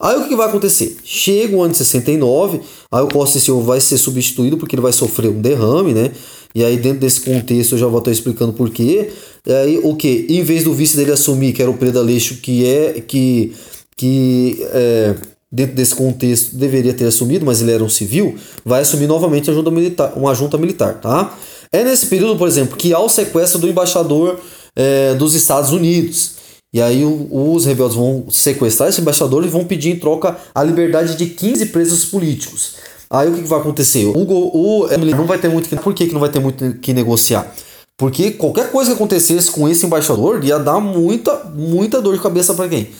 Aí 0.00 0.16
o 0.18 0.28
que 0.28 0.36
vai 0.36 0.46
acontecer? 0.48 0.96
Chega 1.02 1.56
o 1.56 1.62
ano 1.62 1.72
de 1.72 1.78
69, 1.78 2.60
aí 2.92 3.02
o 3.02 3.08
Costa 3.08 3.38
Silva 3.38 3.62
vai 3.62 3.80
ser 3.80 3.96
substituído 3.96 4.58
porque 4.58 4.74
ele 4.74 4.82
vai 4.82 4.92
sofrer 4.92 5.30
um 5.30 5.40
derrame, 5.40 5.94
né? 5.94 6.12
E 6.54 6.62
aí 6.62 6.76
dentro 6.76 7.00
desse 7.00 7.22
contexto 7.22 7.72
eu 7.72 7.78
já 7.78 7.86
vou 7.86 7.98
estar 7.98 8.10
explicando 8.10 8.52
por 8.52 8.68
quê. 8.70 9.10
E 9.46 9.52
aí 9.52 9.80
o 9.82 9.96
que? 9.96 10.26
Em 10.28 10.42
vez 10.42 10.64
do 10.64 10.74
vice 10.74 10.96
dele 10.96 11.12
assumir, 11.12 11.52
que 11.52 11.62
era 11.62 11.70
o 11.70 11.78
Preda 11.78 12.02
Leixo, 12.02 12.36
que 12.36 12.66
é 12.66 13.00
que 13.00 13.54
que 13.96 14.58
é, 14.72 15.14
dentro 15.50 15.74
desse 15.74 15.94
contexto 15.94 16.54
deveria 16.54 16.92
ter 16.92 17.06
assumido, 17.06 17.46
mas 17.46 17.62
ele 17.62 17.72
era 17.72 17.82
um 17.82 17.88
civil, 17.88 18.36
vai 18.64 18.82
assumir 18.82 19.06
novamente 19.06 19.50
a 19.50 19.54
junta 19.54 19.70
militar, 19.70 20.12
uma 20.14 20.34
junta 20.34 20.58
militar, 20.58 21.00
tá? 21.00 21.34
É 21.72 21.82
nesse 21.82 22.06
período, 22.06 22.36
por 22.36 22.46
exemplo, 22.46 22.76
que 22.76 22.92
há 22.92 23.00
o 23.00 23.08
sequestro 23.08 23.58
do 23.58 23.68
embaixador 23.68 24.38
é, 24.74 25.14
dos 25.14 25.34
Estados 25.34 25.72
Unidos. 25.72 26.35
E 26.76 26.82
aí 26.82 27.02
os 27.30 27.64
rebeldes 27.64 27.96
vão 27.96 28.26
sequestrar 28.30 28.90
esse 28.90 29.00
embaixador 29.00 29.42
e 29.46 29.48
vão 29.48 29.64
pedir 29.64 29.88
em 29.88 29.98
troca 29.98 30.36
a 30.54 30.62
liberdade 30.62 31.16
de 31.16 31.24
15 31.24 31.64
presos 31.66 32.04
políticos. 32.04 32.74
Aí 33.08 33.30
o 33.30 33.32
que, 33.32 33.40
vai 33.48 33.60
acontecer? 33.60 34.04
O, 34.04 34.18
o, 34.18 34.84
o 34.84 34.98
não 35.16 35.24
vai 35.24 35.38
ter 35.38 35.48
muito 35.48 35.70
que. 35.70 35.76
Por 35.76 35.94
que, 35.94 36.06
que 36.06 36.12
não 36.12 36.20
vai 36.20 36.28
ter 36.28 36.38
muito 36.38 36.74
que 36.74 36.92
negociar? 36.92 37.50
Porque 37.96 38.32
qualquer 38.32 38.70
coisa 38.70 38.90
que 38.90 38.96
acontecesse 38.96 39.50
com 39.50 39.66
esse 39.66 39.86
embaixador 39.86 40.44
ia 40.44 40.58
dar 40.58 40.78
muita, 40.78 41.44
muita 41.44 42.02
dor 42.02 42.14
de 42.14 42.22
cabeça 42.22 42.52
para 42.52 42.68
quem? 42.68 42.90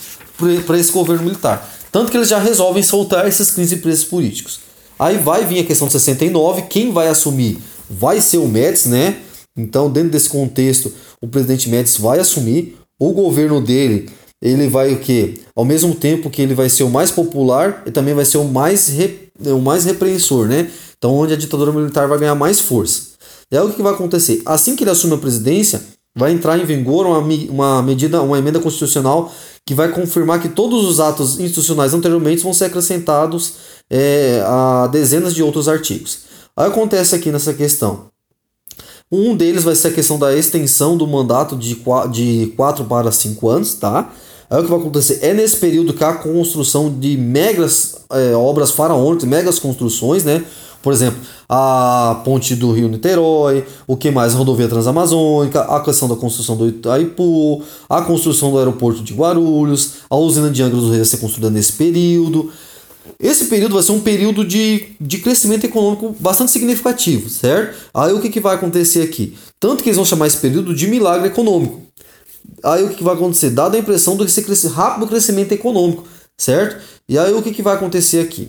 Para 0.66 0.78
esse 0.78 0.90
governo 0.90 1.24
militar. 1.24 1.70
Tanto 1.92 2.10
que 2.10 2.16
eles 2.16 2.30
já 2.30 2.38
resolvem 2.38 2.82
soltar 2.82 3.28
esses 3.28 3.50
15 3.50 3.76
presos 3.76 4.04
políticos. 4.06 4.60
Aí 4.98 5.18
vai 5.18 5.44
vir 5.44 5.60
a 5.60 5.64
questão 5.64 5.86
de 5.86 5.92
69, 5.92 6.62
quem 6.62 6.92
vai 6.92 7.08
assumir 7.08 7.58
vai 7.90 8.22
ser 8.22 8.38
o 8.38 8.48
Médici, 8.48 8.88
né? 8.88 9.18
Então, 9.54 9.90
dentro 9.90 10.08
desse 10.12 10.30
contexto, 10.30 10.90
o 11.20 11.28
presidente 11.28 11.68
Médici 11.68 12.00
vai 12.00 12.18
assumir 12.18 12.74
o 12.98 13.12
governo 13.12 13.60
dele, 13.60 14.10
ele 14.40 14.68
vai 14.68 14.92
o 14.92 15.00
que? 15.00 15.40
Ao 15.54 15.64
mesmo 15.64 15.94
tempo 15.94 16.30
que 16.30 16.42
ele 16.42 16.54
vai 16.54 16.68
ser 16.68 16.82
o 16.82 16.90
mais 16.90 17.10
popular, 17.10 17.82
ele 17.84 17.92
também 17.92 18.14
vai 18.14 18.24
ser 18.24 18.38
o 18.38 18.44
mais, 18.44 18.88
re, 18.88 19.30
o 19.40 19.60
mais 19.60 19.84
repreensor, 19.84 20.46
né? 20.46 20.70
Então, 20.96 21.14
onde 21.14 21.32
a 21.32 21.36
ditadura 21.36 21.72
militar 21.72 22.08
vai 22.08 22.18
ganhar 22.18 22.34
mais 22.34 22.60
força. 22.60 23.16
Aí 23.52 23.58
o 23.58 23.72
que 23.72 23.82
vai 23.82 23.92
acontecer? 23.92 24.42
Assim 24.44 24.74
que 24.74 24.82
ele 24.82 24.90
assume 24.90 25.14
a 25.14 25.18
presidência, 25.18 25.80
vai 26.16 26.32
entrar 26.32 26.58
em 26.58 26.64
vigor 26.64 27.06
uma, 27.06 27.18
uma 27.50 27.82
medida, 27.82 28.22
uma 28.22 28.38
emenda 28.38 28.58
constitucional 28.58 29.32
que 29.66 29.74
vai 29.74 29.90
confirmar 29.90 30.40
que 30.40 30.48
todos 30.48 30.84
os 30.88 30.98
atos 30.98 31.38
institucionais 31.38 31.92
anteriormente 31.92 32.42
vão 32.42 32.54
ser 32.54 32.66
acrescentados 32.66 33.54
é, 33.90 34.42
a 34.46 34.88
dezenas 34.90 35.34
de 35.34 35.42
outros 35.42 35.68
artigos. 35.68 36.20
Aí 36.56 36.68
acontece 36.68 37.14
aqui 37.14 37.30
nessa 37.30 37.52
questão. 37.52 38.06
Um 39.10 39.36
deles 39.36 39.62
vai 39.62 39.74
ser 39.76 39.88
a 39.88 39.92
questão 39.92 40.18
da 40.18 40.34
extensão 40.34 40.96
do 40.96 41.06
mandato 41.06 41.56
de 41.56 41.76
4 41.76 42.10
de 42.10 42.52
para 42.88 43.12
5 43.12 43.48
anos, 43.48 43.74
tá? 43.74 44.12
Aí 44.50 44.60
o 44.60 44.64
que 44.64 44.70
vai 44.70 44.80
acontecer 44.80 45.20
é 45.22 45.32
nesse 45.32 45.56
período 45.58 45.92
que 45.92 46.02
a 46.02 46.14
construção 46.14 46.92
de 46.92 47.16
megas 47.16 47.96
é, 48.10 48.34
obras 48.34 48.72
faraônicas, 48.72 49.28
megas 49.28 49.58
construções, 49.58 50.24
né? 50.24 50.44
Por 50.82 50.92
exemplo, 50.92 51.20
a 51.48 52.20
ponte 52.24 52.54
do 52.54 52.72
Rio 52.72 52.88
Niterói, 52.88 53.64
o 53.86 53.96
que 53.96 54.10
mais? 54.10 54.34
A 54.34 54.38
rodovia 54.38 54.68
transamazônica, 54.68 55.60
a 55.62 55.80
questão 55.80 56.08
da 56.08 56.16
construção 56.16 56.56
do 56.56 56.68
Itaipu, 56.68 57.62
a 57.88 58.02
construção 58.02 58.50
do 58.52 58.58
aeroporto 58.58 59.02
de 59.02 59.14
Guarulhos, 59.14 59.94
a 60.08 60.16
usina 60.16 60.50
de 60.50 60.62
Angra 60.62 60.76
dos 60.76 60.90
Reis 60.90 60.98
vai 60.98 61.06
ser 61.06 61.16
construída 61.18 61.50
nesse 61.50 61.72
período. 61.72 62.50
Esse 63.18 63.46
período 63.46 63.74
vai 63.74 63.82
ser 63.82 63.92
um 63.92 64.00
período 64.00 64.44
de, 64.44 64.88
de 65.00 65.18
crescimento 65.18 65.64
econômico 65.64 66.14
bastante 66.20 66.50
significativo, 66.50 67.30
certo? 67.30 67.76
Aí 67.94 68.12
o 68.12 68.20
que, 68.20 68.28
que 68.28 68.40
vai 68.40 68.54
acontecer 68.54 69.02
aqui? 69.02 69.36
Tanto 69.58 69.82
que 69.82 69.88
eles 69.88 69.96
vão 69.96 70.04
chamar 70.04 70.26
esse 70.26 70.36
período 70.36 70.74
de 70.74 70.86
milagre 70.86 71.28
econômico. 71.28 71.82
Aí 72.62 72.84
o 72.84 72.88
que, 72.90 72.96
que 72.96 73.04
vai 73.04 73.14
acontecer? 73.14 73.50
Dada 73.50 73.76
a 73.76 73.80
impressão 73.80 74.16
desse 74.16 74.68
rápido 74.68 75.06
crescimento 75.06 75.52
econômico, 75.52 76.04
certo? 76.36 76.82
E 77.08 77.18
aí 77.18 77.32
o 77.32 77.42
que, 77.42 77.52
que 77.52 77.62
vai 77.62 77.74
acontecer 77.74 78.20
aqui? 78.20 78.48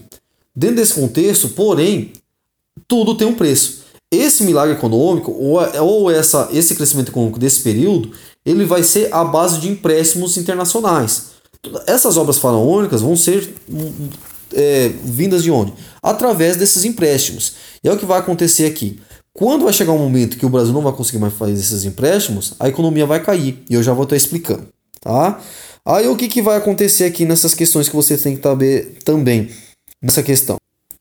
Dentro 0.55 0.77
desse 0.77 0.93
contexto, 0.93 1.49
porém, 1.49 2.13
tudo 2.87 3.15
tem 3.15 3.27
um 3.27 3.35
preço. 3.35 3.85
Esse 4.09 4.43
milagre 4.43 4.75
econômico, 4.75 5.31
ou, 5.31 5.59
ou 5.81 6.11
essa, 6.11 6.49
esse 6.51 6.75
crescimento 6.75 7.09
econômico 7.09 7.39
desse 7.39 7.61
período, 7.61 8.11
ele 8.45 8.65
vai 8.65 8.81
ser 8.81 9.13
à 9.13 9.23
base 9.23 9.59
de 9.59 9.69
empréstimos 9.69 10.37
internacionais. 10.37 11.31
Essas 11.85 12.17
obras 12.17 12.37
faraônicas 12.37 13.01
vão 13.01 13.15
ser 13.15 13.53
é, 14.57 14.89
vindas 15.03 15.43
de 15.43 15.51
onde? 15.51 15.73
Através 16.01 16.57
desses 16.57 16.83
empréstimos. 16.83 17.53
E 17.83 17.87
é 17.87 17.93
o 17.93 17.97
que 17.97 18.05
vai 18.05 18.19
acontecer 18.19 18.65
aqui. 18.65 18.99
Quando 19.33 19.65
vai 19.65 19.73
chegar 19.73 19.91
um 19.91 19.99
momento 19.99 20.35
que 20.35 20.45
o 20.45 20.49
Brasil 20.49 20.73
não 20.73 20.81
vai 20.81 20.91
conseguir 20.91 21.19
mais 21.19 21.33
fazer 21.33 21.53
esses 21.53 21.85
empréstimos, 21.85 22.55
a 22.59 22.67
economia 22.67 23.05
vai 23.05 23.23
cair. 23.23 23.63
E 23.69 23.75
eu 23.75 23.83
já 23.83 23.93
vou 23.93 24.03
estar 24.03 24.15
explicando. 24.15 24.67
Tá? 24.99 25.39
Aí 25.85 26.07
o 26.07 26.15
que, 26.17 26.27
que 26.27 26.41
vai 26.41 26.57
acontecer 26.57 27.05
aqui 27.05 27.23
nessas 27.23 27.53
questões 27.53 27.87
que 27.87 27.95
você 27.95 28.17
tem 28.17 28.35
que 28.35 28.41
saber 28.41 28.97
também 29.05 29.49
nessa 30.01 30.23
questão? 30.23 30.57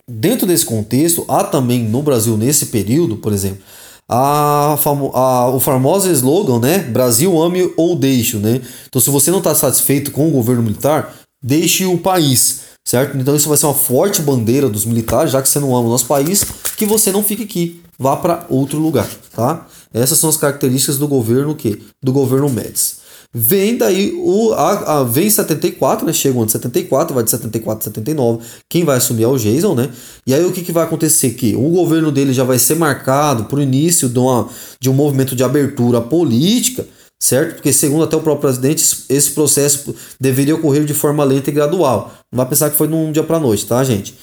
Dentro 0.09 0.47
desse 0.47 0.65
contexto, 0.67 1.25
há 1.29 1.43
também 1.43 1.83
no 1.83 2.03
Brasil, 2.03 2.37
nesse 2.37 2.67
período, 2.67 3.17
por 3.17 3.33
exemplo, 3.33 3.63
a, 4.09 4.77
a, 5.15 5.51
o 5.51 5.59
famoso 5.59 6.09
slogan, 6.11 6.61
né? 6.61 6.79
Brasil 6.79 7.37
ame 7.41 7.73
ou 7.77 7.97
deixe, 7.97 8.37
né? 8.37 8.61
Então, 8.87 9.01
se 9.01 9.11
você 9.11 9.31
não 9.31 9.39
está 9.39 9.55
satisfeito 9.55 10.13
com 10.13 10.29
o 10.29 10.31
governo 10.31 10.63
militar, 10.63 11.13
deixe 11.43 11.85
o 11.87 11.99
país, 11.99 12.61
certo? 12.87 13.19
Então, 13.19 13.35
isso 13.35 13.49
vai 13.49 13.59
ser 13.59 13.67
uma 13.67 13.75
forte 13.75 14.23
bandeira 14.23 14.69
dos 14.69 14.87
militares, 14.87 15.33
já 15.33 15.43
que 15.43 15.49
você 15.49 15.59
não 15.59 15.77
ama 15.77 15.89
o 15.89 15.91
nosso 15.91 16.07
país, 16.07 16.45
que 16.77 16.87
você 16.87 17.11
não 17.11 17.23
fique 17.23 17.43
aqui, 17.43 17.83
vá 17.99 18.17
para 18.17 18.47
outro 18.49 18.79
lugar, 18.79 19.09
tá? 19.35 19.67
Essas 19.93 20.19
são 20.19 20.31
as 20.31 20.37
características 20.37 20.97
do 20.97 21.09
governo 21.09 21.55
que 21.55 21.83
do 22.03 22.13
governo 22.13 22.49
Médici. 22.49 23.07
Vem 23.35 23.77
daí 23.77 24.15
o 24.17 24.53
a, 24.53 25.01
a, 25.01 25.05
vem 25.05 25.29
74, 25.29 26.07
né? 26.07 26.13
Chega 26.13 26.37
o 26.37 26.39
ano 26.39 26.47
de 26.47 26.53
74, 26.53 27.15
vai 27.15 27.25
de 27.25 27.31
74 27.31 27.81
a 27.81 27.85
79. 27.93 28.47
Quem 28.69 28.85
vai 28.85 28.97
assumir 28.97 29.25
é 29.25 29.29
o 29.29 29.37
Jason, 29.37 29.75
né? 29.75 29.91
E 30.27 30.33
aí 30.33 30.45
o 30.45 30.53
que, 30.53 30.63
que 30.63 30.73
vai 30.73 30.85
acontecer 30.85 31.29
aqui? 31.29 31.55
O 31.57 31.69
governo 31.71 32.13
dele 32.13 32.33
já 32.33 32.45
vai 32.45 32.59
ser 32.59 32.77
marcado 32.77 33.47
o 33.51 33.61
início 33.61 34.09
de, 34.09 34.19
uma, 34.19 34.49
de 34.81 34.89
um 34.89 34.95
movimento 34.95 35.35
de 35.35 35.43
abertura 35.43 36.01
política, 36.01 36.87
certo? 37.21 37.57
Porque 37.57 37.73
segundo 37.73 38.05
até 38.05 38.17
o 38.17 38.21
próprio 38.21 38.43
presidente, 38.49 39.05
esse 39.09 39.31
processo 39.31 39.95
deveria 40.21 40.55
ocorrer 40.55 40.85
de 40.85 40.95
forma 40.95 41.25
lenta 41.25 41.51
e 41.51 41.53
gradual. 41.53 42.13
Não 42.33 42.37
vai 42.37 42.47
pensar 42.47 42.71
que 42.71 42.77
foi 42.77 42.89
num 42.89 43.13
dia 43.13 43.23
para 43.23 43.41
noite, 43.41 43.67
tá, 43.67 43.83
gente? 43.83 44.15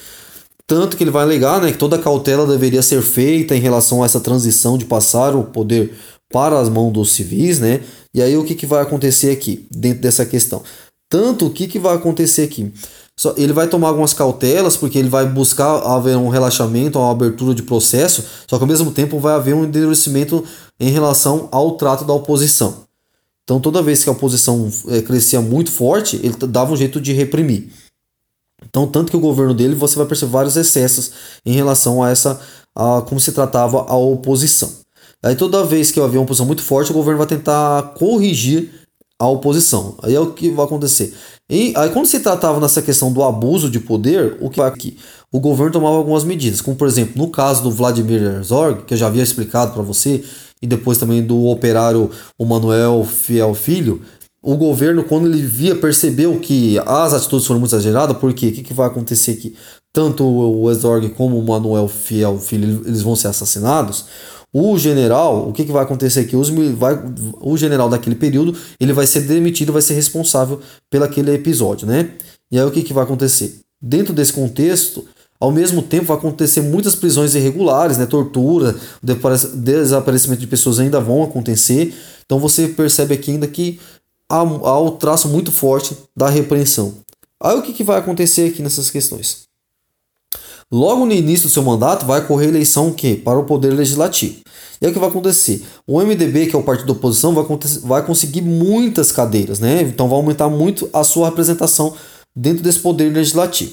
Tanto 0.66 0.96
que 0.96 1.04
ele 1.04 1.10
vai 1.10 1.22
alegar 1.22 1.60
né, 1.60 1.72
que 1.72 1.78
toda 1.78 1.98
cautela 1.98 2.46
deveria 2.46 2.82
ser 2.82 3.02
feita 3.02 3.54
em 3.54 3.60
relação 3.60 4.02
a 4.02 4.06
essa 4.06 4.20
transição 4.20 4.78
de 4.78 4.86
passar 4.86 5.34
o 5.34 5.44
poder 5.44 5.94
para 6.32 6.58
as 6.58 6.68
mãos 6.68 6.92
dos 6.92 7.12
civis, 7.12 7.60
né? 7.60 7.80
E 8.14 8.22
aí 8.22 8.36
o 8.36 8.44
que, 8.44 8.54
que 8.54 8.66
vai 8.66 8.82
acontecer 8.82 9.30
aqui, 9.30 9.66
dentro 9.70 10.00
dessa 10.00 10.24
questão? 10.24 10.62
Tanto 11.10 11.46
o 11.46 11.50
que, 11.50 11.68
que 11.68 11.78
vai 11.78 11.94
acontecer 11.94 12.42
aqui? 12.42 12.72
Só, 13.16 13.34
ele 13.36 13.52
vai 13.52 13.68
tomar 13.68 13.88
algumas 13.88 14.12
cautelas, 14.12 14.76
porque 14.76 14.98
ele 14.98 15.08
vai 15.08 15.26
buscar 15.26 15.76
haver 15.78 16.16
um 16.16 16.28
relaxamento, 16.28 16.98
uma 16.98 17.12
abertura 17.12 17.54
de 17.54 17.62
processo, 17.62 18.24
só 18.48 18.56
que 18.56 18.64
ao 18.64 18.68
mesmo 18.68 18.90
tempo 18.90 19.20
vai 19.20 19.34
haver 19.34 19.54
um 19.54 19.64
endurecimento 19.64 20.44
em 20.80 20.90
relação 20.90 21.48
ao 21.52 21.76
trato 21.76 22.04
da 22.04 22.12
oposição. 22.12 22.83
Então 23.44 23.60
toda 23.60 23.82
vez 23.82 24.02
que 24.02 24.08
a 24.08 24.12
oposição 24.12 24.70
é, 24.88 25.02
crescia 25.02 25.40
muito 25.40 25.70
forte, 25.70 26.16
ele 26.16 26.34
dava 26.48 26.72
um 26.72 26.76
jeito 26.76 27.00
de 27.00 27.12
reprimir. 27.12 27.70
Então, 28.66 28.86
tanto 28.86 29.10
que 29.10 29.16
o 29.16 29.20
governo 29.20 29.54
dele, 29.54 29.74
você 29.74 29.96
vai 29.96 30.06
perceber 30.06 30.32
vários 30.32 30.56
excessos 30.56 31.12
em 31.44 31.52
relação 31.52 32.02
a 32.02 32.10
essa 32.10 32.40
a 32.74 33.02
como 33.02 33.20
se 33.20 33.30
tratava 33.30 33.86
a 33.88 33.96
oposição. 33.96 34.70
Aí 35.22 35.36
toda 35.36 35.64
vez 35.64 35.90
que 35.90 36.00
havia 36.00 36.18
uma 36.18 36.24
oposição 36.24 36.46
muito 36.46 36.62
forte, 36.62 36.90
o 36.90 36.94
governo 36.94 37.18
vai 37.18 37.26
tentar 37.26 37.94
corrigir 37.94 38.70
a 39.18 39.28
oposição. 39.28 39.94
Aí 40.02 40.14
é 40.14 40.20
o 40.20 40.32
que 40.32 40.50
vai 40.50 40.64
acontecer. 40.64 41.14
E 41.48 41.72
aí 41.76 41.90
quando 41.90 42.06
se 42.06 42.20
tratava 42.20 42.58
nessa 42.58 42.82
questão 42.82 43.12
do 43.12 43.22
abuso 43.22 43.70
de 43.70 43.78
poder, 43.78 44.36
o 44.40 44.50
que 44.50 44.58
vai 44.58 44.68
aqui? 44.68 44.98
O 45.30 45.38
governo 45.38 45.72
tomava 45.72 45.96
algumas 45.96 46.24
medidas, 46.24 46.60
como 46.60 46.76
por 46.76 46.88
exemplo, 46.88 47.14
no 47.16 47.30
caso 47.30 47.62
do 47.62 47.70
Vladimir 47.70 48.22
Herzog, 48.22 48.82
que 48.82 48.94
eu 48.94 48.98
já 48.98 49.06
havia 49.06 49.22
explicado 49.22 49.72
para 49.72 49.82
você, 49.82 50.24
e 50.64 50.66
depois 50.66 50.96
também 50.96 51.22
do 51.22 51.44
operário 51.44 52.10
o 52.38 52.44
Manuel 52.46 53.04
Fiel 53.04 53.54
Filho, 53.54 54.00
o 54.42 54.56
governo, 54.56 55.04
quando 55.04 55.26
ele 55.26 55.42
via, 55.42 55.76
percebeu 55.76 56.38
que 56.40 56.78
as 56.86 57.12
atitudes 57.12 57.46
foram 57.46 57.60
muito 57.60 57.74
exageradas, 57.74 58.16
porque 58.16 58.48
o 58.48 58.52
que, 58.52 58.62
que 58.62 58.72
vai 58.72 58.86
acontecer 58.86 59.32
aqui? 59.32 59.54
Tanto 59.92 60.24
o 60.24 60.70
Herzog 60.70 61.06
como 61.10 61.38
o 61.38 61.46
Manuel 61.46 61.86
Fiel 61.86 62.38
Filho, 62.38 62.82
eles 62.86 63.02
vão 63.02 63.14
ser 63.14 63.28
assassinados. 63.28 64.06
O 64.52 64.78
general, 64.78 65.48
o 65.48 65.52
que, 65.52 65.64
que 65.64 65.72
vai 65.72 65.82
acontecer 65.82 66.20
aqui? 66.20 66.34
Os, 66.34 66.48
vai, 66.76 66.98
o 67.40 67.56
general 67.58 67.90
daquele 67.90 68.16
período, 68.16 68.56
ele 68.80 68.92
vai 68.94 69.06
ser 69.06 69.20
demitido, 69.20 69.72
vai 69.72 69.82
ser 69.82 69.94
responsável 69.94 70.60
pelo 70.90 71.04
aquele 71.04 71.30
episódio, 71.34 71.86
né? 71.86 72.10
E 72.50 72.58
aí 72.58 72.64
o 72.64 72.70
que, 72.70 72.82
que 72.82 72.92
vai 72.92 73.04
acontecer? 73.04 73.60
Dentro 73.82 74.14
desse 74.14 74.32
contexto, 74.32 75.04
ao 75.44 75.52
mesmo 75.52 75.82
tempo 75.82 76.06
vai 76.06 76.16
acontecer 76.16 76.62
muitas 76.62 76.94
prisões 76.94 77.34
irregulares, 77.34 77.98
né? 77.98 78.06
Tortura, 78.06 78.74
desaparecimento 79.02 80.40
de 80.40 80.46
pessoas 80.46 80.80
ainda 80.80 80.98
vão 80.98 81.22
acontecer. 81.22 81.94
Então 82.24 82.38
você 82.38 82.68
percebe 82.68 83.12
aqui 83.12 83.32
ainda 83.32 83.46
que 83.46 83.78
há, 84.26 84.38
há 84.38 84.80
o 84.80 84.92
traço 84.92 85.28
muito 85.28 85.52
forte 85.52 85.94
da 86.16 86.30
repreensão. 86.30 86.94
Aí 87.42 87.58
o 87.58 87.62
que, 87.62 87.74
que 87.74 87.84
vai 87.84 87.98
acontecer 87.98 88.48
aqui 88.48 88.62
nessas 88.62 88.90
questões? 88.90 89.42
Logo 90.72 91.04
no 91.04 91.12
início 91.12 91.46
do 91.46 91.52
seu 91.52 91.62
mandato 91.62 92.06
vai 92.06 92.20
ocorrer 92.20 92.48
eleição 92.48 92.90
que 92.90 93.14
para 93.14 93.38
o 93.38 93.44
poder 93.44 93.74
legislativo. 93.74 94.36
E 94.80 94.86
aí 94.86 94.90
o 94.90 94.94
que 94.94 94.98
vai 94.98 95.10
acontecer? 95.10 95.62
O 95.86 96.00
MDB, 96.00 96.46
que 96.46 96.56
é 96.56 96.58
o 96.58 96.62
partido 96.62 96.86
da 96.86 96.92
oposição, 96.94 97.34
vai, 97.34 97.44
vai 97.82 98.06
conseguir 98.06 98.40
muitas 98.40 99.12
cadeiras, 99.12 99.60
né? 99.60 99.82
Então 99.82 100.08
vai 100.08 100.16
aumentar 100.16 100.48
muito 100.48 100.88
a 100.90 101.04
sua 101.04 101.28
representação 101.28 101.94
dentro 102.34 102.62
desse 102.62 102.78
poder 102.78 103.12
legislativo. 103.12 103.72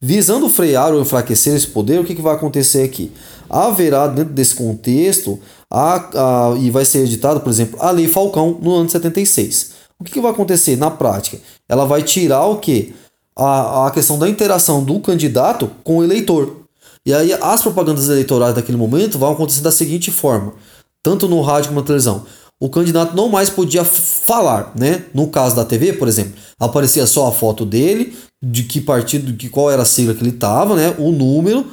Visando 0.00 0.48
frear 0.48 0.92
ou 0.92 1.00
enfraquecer 1.00 1.54
esse 1.54 1.68
poder, 1.68 2.00
o 2.00 2.04
que, 2.04 2.14
que 2.14 2.22
vai 2.22 2.34
acontecer 2.34 2.82
aqui? 2.82 3.12
Haverá 3.48 4.06
dentro 4.08 4.32
desse 4.32 4.54
contexto, 4.54 5.38
a, 5.70 6.50
a, 6.50 6.58
e 6.58 6.70
vai 6.70 6.84
ser 6.84 7.04
editado, 7.04 7.40
por 7.40 7.50
exemplo, 7.50 7.78
a 7.80 7.90
Lei 7.90 8.08
Falcão 8.08 8.58
no 8.60 8.74
ano 8.74 8.86
de 8.86 8.92
76. 8.92 9.82
O 9.98 10.04
que, 10.04 10.12
que 10.12 10.20
vai 10.20 10.32
acontecer 10.32 10.76
na 10.76 10.90
prática? 10.90 11.38
Ela 11.68 11.84
vai 11.84 12.02
tirar 12.02 12.46
o 12.46 12.56
que? 12.56 12.92
a, 13.36 13.86
a 13.86 13.90
questão 13.90 14.18
da 14.18 14.28
interação 14.28 14.82
do 14.84 15.00
candidato 15.00 15.70
com 15.82 15.98
o 15.98 16.04
eleitor. 16.04 16.56
E 17.04 17.12
aí 17.12 17.32
as 17.32 17.62
propagandas 17.62 18.08
eleitorais 18.08 18.54
daquele 18.54 18.78
momento 18.78 19.18
vão 19.18 19.32
acontecer 19.32 19.62
da 19.62 19.72
seguinte 19.72 20.10
forma, 20.10 20.54
tanto 21.02 21.28
no 21.28 21.40
rádio 21.40 21.68
como 21.68 21.80
na 21.80 21.86
televisão. 21.86 22.24
O 22.62 22.70
candidato 22.70 23.16
não 23.16 23.28
mais 23.28 23.50
podia 23.50 23.84
falar, 23.84 24.72
né? 24.78 25.06
No 25.12 25.26
caso 25.26 25.56
da 25.56 25.64
TV, 25.64 25.94
por 25.94 26.06
exemplo, 26.06 26.34
aparecia 26.60 27.04
só 27.08 27.26
a 27.26 27.32
foto 27.32 27.66
dele, 27.66 28.16
de 28.40 28.62
que 28.62 28.80
partido, 28.80 29.32
de 29.32 29.48
qual 29.48 29.68
era 29.68 29.82
a 29.82 29.84
sigla 29.84 30.14
que 30.14 30.22
ele 30.22 30.30
estava, 30.30 30.76
né? 30.76 30.94
O 30.96 31.10
número 31.10 31.66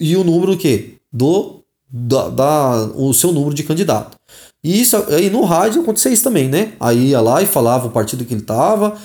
e 0.00 0.16
o 0.16 0.24
número 0.24 0.56
que 0.56 0.96
do 1.12 1.60
da, 1.88 2.28
da, 2.28 2.90
o 2.96 3.14
seu 3.14 3.30
número 3.30 3.54
de 3.54 3.62
candidato. 3.62 4.16
E 4.64 4.80
isso 4.80 4.96
aí 5.10 5.30
no 5.30 5.44
rádio 5.44 5.82
acontecia 5.82 6.10
isso 6.10 6.24
também, 6.24 6.48
né? 6.48 6.72
Aí 6.80 7.10
ia 7.10 7.20
lá 7.20 7.40
e 7.40 7.46
falava 7.46 7.86
o 7.86 7.92
partido 7.92 8.24
que 8.24 8.34
ele 8.34 8.40
estava, 8.40 8.98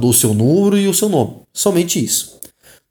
o 0.00 0.12
seu 0.12 0.32
número 0.32 0.78
e 0.78 0.86
o 0.86 0.94
seu 0.94 1.08
nome. 1.08 1.40
Somente 1.52 2.04
isso. 2.04 2.38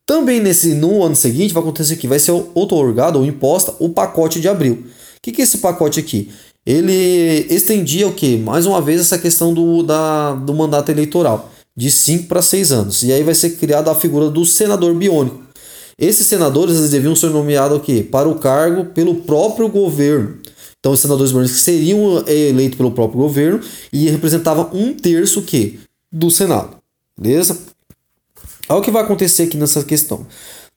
Também 0.05 0.41
nesse 0.41 0.73
no 0.73 1.03
ano 1.03 1.15
seguinte 1.15 1.53
vai 1.53 1.63
acontecer 1.63 1.95
que 1.95 2.07
vai 2.07 2.19
ser 2.19 2.33
otorgado 2.53 3.17
ou 3.17 3.25
imposta 3.25 3.73
o 3.79 3.87
pacote 3.87 4.41
de 4.41 4.49
abril. 4.49 4.85
O 5.17 5.21
que, 5.21 5.31
que 5.31 5.41
é 5.41 5.43
esse 5.43 5.59
pacote 5.59 5.99
aqui? 5.99 6.29
Ele 6.67 7.47
estendia 7.49 8.05
o 8.05 8.13
que? 8.13 8.35
Mais 8.35 8.65
uma 8.65 8.81
vez 8.81 8.99
essa 8.99 9.17
questão 9.17 9.53
do, 9.53 9.81
da, 9.83 10.33
do 10.33 10.53
mandato 10.53 10.91
eleitoral, 10.91 11.49
de 11.73 11.89
5 11.89 12.25
para 12.27 12.41
6 12.41 12.71
anos. 12.73 13.03
E 13.03 13.13
aí 13.13 13.23
vai 13.23 13.33
ser 13.33 13.51
criada 13.51 13.89
a 13.89 13.95
figura 13.95 14.29
do 14.29 14.45
senador 14.45 14.93
biônico. 14.93 15.41
Esses 15.97 16.27
senadores 16.27 16.75
eles 16.75 16.89
deviam 16.89 17.15
ser 17.15 17.29
nomeados 17.29 17.77
o 17.77 17.79
quê? 17.79 18.03
para 18.03 18.27
o 18.27 18.35
cargo 18.35 18.83
pelo 18.87 19.15
próprio 19.15 19.69
governo. 19.69 20.39
Então, 20.77 20.91
os 20.91 20.99
senadores 20.99 21.31
biônicos 21.31 21.61
seriam 21.61 22.21
eh, 22.27 22.49
eleitos 22.49 22.77
pelo 22.77 22.91
próprio 22.91 23.21
governo 23.21 23.61
e 23.91 24.09
representavam 24.09 24.69
um 24.73 24.93
terço 24.93 25.43
que 25.43 25.79
do 26.11 26.29
Senado. 26.29 26.75
Beleza? 27.17 27.57
Olha 28.67 28.79
o 28.79 28.83
que 28.83 28.91
vai 28.91 29.03
acontecer 29.03 29.43
aqui 29.43 29.55
nessa 29.55 29.85
questão. 29.85 30.27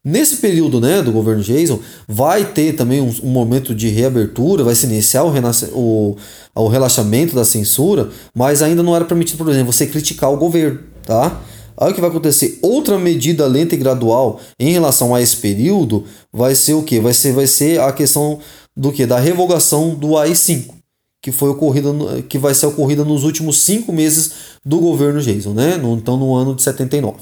Nesse 0.03 0.37
período 0.39 0.81
né, 0.81 1.03
do 1.03 1.13
governo 1.13 1.43
Jason, 1.43 1.79
vai 2.09 2.53
ter 2.53 2.75
também 2.75 3.03
um, 3.03 3.15
um 3.23 3.29
momento 3.29 3.75
de 3.75 3.89
reabertura, 3.89 4.65
vai 4.65 4.75
se 4.75 4.87
iniciar 4.87 5.25
o, 5.25 5.33
o, 5.75 6.17
o 6.55 6.69
relaxamento 6.69 7.35
da 7.35 7.45
censura, 7.45 8.09
mas 8.35 8.63
ainda 8.63 8.83
não 8.83 8.97
era 8.97 9.05
permitido, 9.05 9.37
por 9.37 9.51
exemplo, 9.51 9.71
você 9.71 9.87
criticar 9.87 10.33
o 10.33 10.39
governo, 10.39 10.81
tá? 11.03 11.43
Aí 11.77 11.93
o 11.93 11.95
que 11.95 12.01
vai 12.01 12.09
acontecer? 12.09 12.59
Outra 12.63 12.99
medida 12.99 13.47
lenta 13.47 13.75
e 13.75 13.79
gradual 13.79 14.41
em 14.59 14.73
relação 14.73 15.15
a 15.15 15.21
esse 15.21 15.37
período 15.37 16.05
vai 16.33 16.55
ser 16.55 16.75
o 16.75 16.83
que? 16.83 16.99
Vai 16.99 17.13
ser, 17.13 17.33
vai 17.33 17.47
ser 17.47 17.81
a 17.81 17.93
questão 17.93 18.39
do 18.75 18.93
que? 18.93 19.05
Da 19.05 19.19
revogação 19.19 19.95
do 19.95 20.17
AI-5, 20.17 20.75
que 21.23 21.31
foi 21.31 21.51
ocorrida, 21.51 21.91
que 22.27 22.39
vai 22.39 22.55
ser 22.55 22.67
ocorrida 22.67 23.05
nos 23.05 23.25
últimos 23.25 23.59
cinco 23.59 23.93
meses 23.93 24.33
do 24.65 24.79
governo 24.79 25.21
Jason, 25.21 25.53
né? 25.53 25.79
Então 25.97 26.17
no 26.17 26.35
ano 26.35 26.55
de 26.55 26.63
79. 26.63 27.19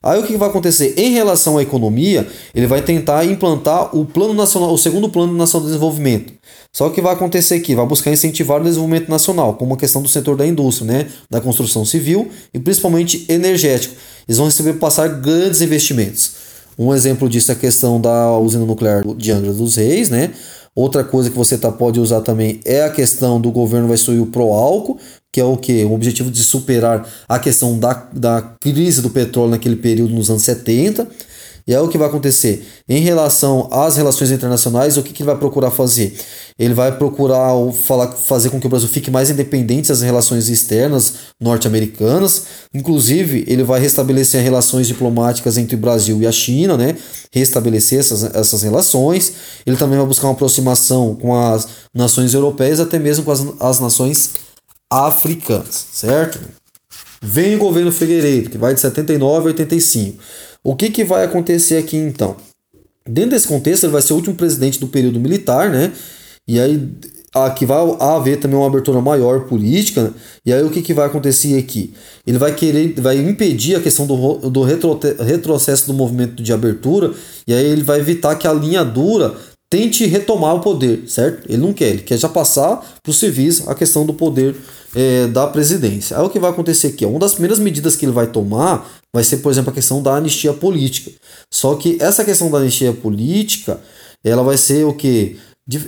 Aí 0.00 0.20
o 0.20 0.22
que 0.22 0.36
vai 0.36 0.48
acontecer? 0.48 0.94
Em 0.96 1.12
relação 1.12 1.58
à 1.58 1.62
economia, 1.62 2.24
ele 2.54 2.68
vai 2.68 2.80
tentar 2.80 3.24
implantar 3.24 3.96
o 3.96 4.04
plano 4.04 4.32
nacional, 4.32 4.72
o 4.72 4.78
segundo 4.78 5.08
plano 5.08 5.32
nacional 5.32 5.66
de 5.66 5.72
desenvolvimento. 5.72 6.32
Só 6.72 6.88
que 6.88 7.00
vai 7.00 7.14
acontecer 7.14 7.56
aqui, 7.56 7.74
vai 7.74 7.84
buscar 7.84 8.12
incentivar 8.12 8.60
o 8.60 8.64
desenvolvimento 8.64 9.08
nacional, 9.08 9.54
como 9.54 9.74
a 9.74 9.76
questão 9.76 10.00
do 10.00 10.08
setor 10.08 10.36
da 10.36 10.46
indústria, 10.46 10.86
né, 10.86 11.06
da 11.28 11.40
construção 11.40 11.84
civil 11.84 12.30
e 12.54 12.60
principalmente 12.60 13.26
energético. 13.28 13.96
Eles 14.28 14.38
vão 14.38 14.46
receber 14.46 14.74
passar 14.74 15.08
grandes 15.08 15.62
investimentos. 15.62 16.32
Um 16.78 16.94
exemplo 16.94 17.28
disso 17.28 17.50
é 17.50 17.54
a 17.54 17.58
questão 17.58 18.00
da 18.00 18.38
usina 18.38 18.64
nuclear 18.64 19.02
de 19.16 19.32
Angra 19.32 19.52
dos 19.52 19.74
Reis, 19.74 20.08
né? 20.10 20.30
Outra 20.78 21.02
coisa 21.02 21.28
que 21.28 21.36
você 21.36 21.58
tá, 21.58 21.72
pode 21.72 21.98
usar 21.98 22.20
também 22.20 22.60
é 22.64 22.84
a 22.84 22.88
questão 22.88 23.40
do 23.40 23.50
governo 23.50 23.88
vai 23.88 23.96
instruir 23.96 24.22
o 24.22 24.26
pró-álcool, 24.26 24.96
que 25.32 25.40
é 25.40 25.44
o 25.44 25.56
que? 25.56 25.84
O 25.84 25.92
objetivo 25.92 26.30
de 26.30 26.40
superar 26.44 27.04
a 27.28 27.36
questão 27.40 27.76
da, 27.76 27.94
da 28.12 28.54
crise 28.60 29.02
do 29.02 29.10
petróleo 29.10 29.50
naquele 29.50 29.74
período 29.74 30.14
nos 30.14 30.30
anos 30.30 30.44
70. 30.44 31.08
E 31.68 31.74
é 31.74 31.78
o 31.78 31.86
que 31.86 31.98
vai 31.98 32.08
acontecer. 32.08 32.66
Em 32.88 33.00
relação 33.00 33.68
às 33.70 33.98
relações 33.98 34.30
internacionais, 34.30 34.96
o 34.96 35.02
que, 35.02 35.12
que 35.12 35.22
ele 35.22 35.26
vai 35.26 35.36
procurar 35.36 35.70
fazer? 35.70 36.16
Ele 36.58 36.72
vai 36.72 36.96
procurar 36.96 37.52
falar, 37.84 38.10
fazer 38.12 38.48
com 38.48 38.58
que 38.58 38.66
o 38.66 38.70
Brasil 38.70 38.88
fique 38.88 39.10
mais 39.10 39.28
independente 39.28 39.88
das 39.88 40.00
relações 40.00 40.48
externas 40.48 41.12
norte-americanas. 41.38 42.44
Inclusive, 42.72 43.44
ele 43.46 43.62
vai 43.62 43.78
restabelecer 43.80 44.42
relações 44.42 44.86
diplomáticas 44.86 45.58
entre 45.58 45.76
o 45.76 45.78
Brasil 45.78 46.22
e 46.22 46.26
a 46.26 46.32
China, 46.32 46.74
né? 46.74 46.96
restabelecer 47.30 47.98
essas, 47.98 48.34
essas 48.34 48.62
relações. 48.62 49.34
Ele 49.66 49.76
também 49.76 49.98
vai 49.98 50.06
buscar 50.06 50.28
uma 50.28 50.32
aproximação 50.32 51.14
com 51.16 51.36
as 51.36 51.68
nações 51.94 52.32
europeias, 52.32 52.80
até 52.80 52.98
mesmo 52.98 53.24
com 53.24 53.30
as, 53.30 53.44
as 53.60 53.78
nações 53.78 54.30
africanas, 54.90 55.84
certo? 55.92 56.40
Vem 57.20 57.56
o 57.56 57.58
governo 57.58 57.90
Figueiredo, 57.90 58.50
que 58.50 58.58
vai 58.58 58.74
de 58.74 58.80
79 58.80 59.40
a 59.40 59.46
85. 59.48 60.18
O 60.62 60.76
que, 60.76 60.90
que 60.90 61.04
vai 61.04 61.24
acontecer 61.24 61.76
aqui 61.76 61.96
então? 61.96 62.36
Dentro 63.06 63.30
desse 63.30 63.48
contexto, 63.48 63.84
ele 63.84 63.92
vai 63.92 64.02
ser 64.02 64.12
o 64.12 64.16
último 64.16 64.36
presidente 64.36 64.78
do 64.78 64.88
período 64.88 65.18
militar, 65.18 65.70
né? 65.70 65.92
E 66.46 66.60
aí 66.60 66.80
aqui 67.34 67.66
vai 67.66 67.78
haver 68.00 68.38
também 68.38 68.56
uma 68.56 68.66
abertura 68.66 69.00
maior 69.00 69.46
política. 69.46 70.04
Né? 70.04 70.10
E 70.46 70.52
aí 70.52 70.62
o 70.62 70.70
que, 70.70 70.82
que 70.82 70.94
vai 70.94 71.06
acontecer 71.06 71.58
aqui? 71.58 71.94
Ele 72.26 72.38
vai 72.38 72.54
querer, 72.54 72.94
vai 73.00 73.18
impedir 73.18 73.76
a 73.76 73.80
questão 73.80 74.06
do, 74.06 74.50
do 74.50 74.62
retro, 74.62 74.98
retrocesso 75.24 75.86
do 75.86 75.94
movimento 75.94 76.42
de 76.42 76.52
abertura, 76.52 77.12
e 77.46 77.52
aí 77.52 77.64
ele 77.64 77.82
vai 77.82 78.00
evitar 78.00 78.34
que 78.36 78.46
a 78.46 78.52
linha 78.52 78.84
dura 78.84 79.34
tente 79.70 80.06
retomar 80.06 80.54
o 80.54 80.60
poder, 80.60 81.04
certo? 81.06 81.46
Ele 81.48 81.58
não 81.58 81.72
quer, 81.72 81.88
ele 81.88 82.02
quer 82.02 82.16
já 82.16 82.28
passar 82.28 82.76
para 83.02 83.10
os 83.10 83.18
civis 83.18 83.66
a 83.68 83.74
questão 83.74 84.06
do 84.06 84.14
poder 84.14 84.56
é, 84.94 85.26
da 85.26 85.46
presidência. 85.46 86.16
Aí 86.16 86.24
o 86.24 86.30
que 86.30 86.38
vai 86.38 86.50
acontecer 86.50 86.88
aqui? 86.88 87.04
Uma 87.04 87.18
das 87.18 87.32
primeiras 87.32 87.58
medidas 87.58 87.94
que 87.94 88.04
ele 88.04 88.12
vai 88.12 88.26
tomar 88.26 88.88
vai 89.12 89.24
ser, 89.24 89.38
por 89.38 89.50
exemplo, 89.50 89.70
a 89.70 89.74
questão 89.74 90.02
da 90.02 90.14
anistia 90.14 90.52
política. 90.52 91.10
Só 91.50 91.74
que 91.74 91.98
essa 92.00 92.24
questão 92.24 92.50
da 92.50 92.58
anistia 92.58 92.92
política, 92.92 93.80
ela 94.24 94.42
vai 94.42 94.56
ser 94.56 94.84
o 94.84 94.94
que? 94.94 95.38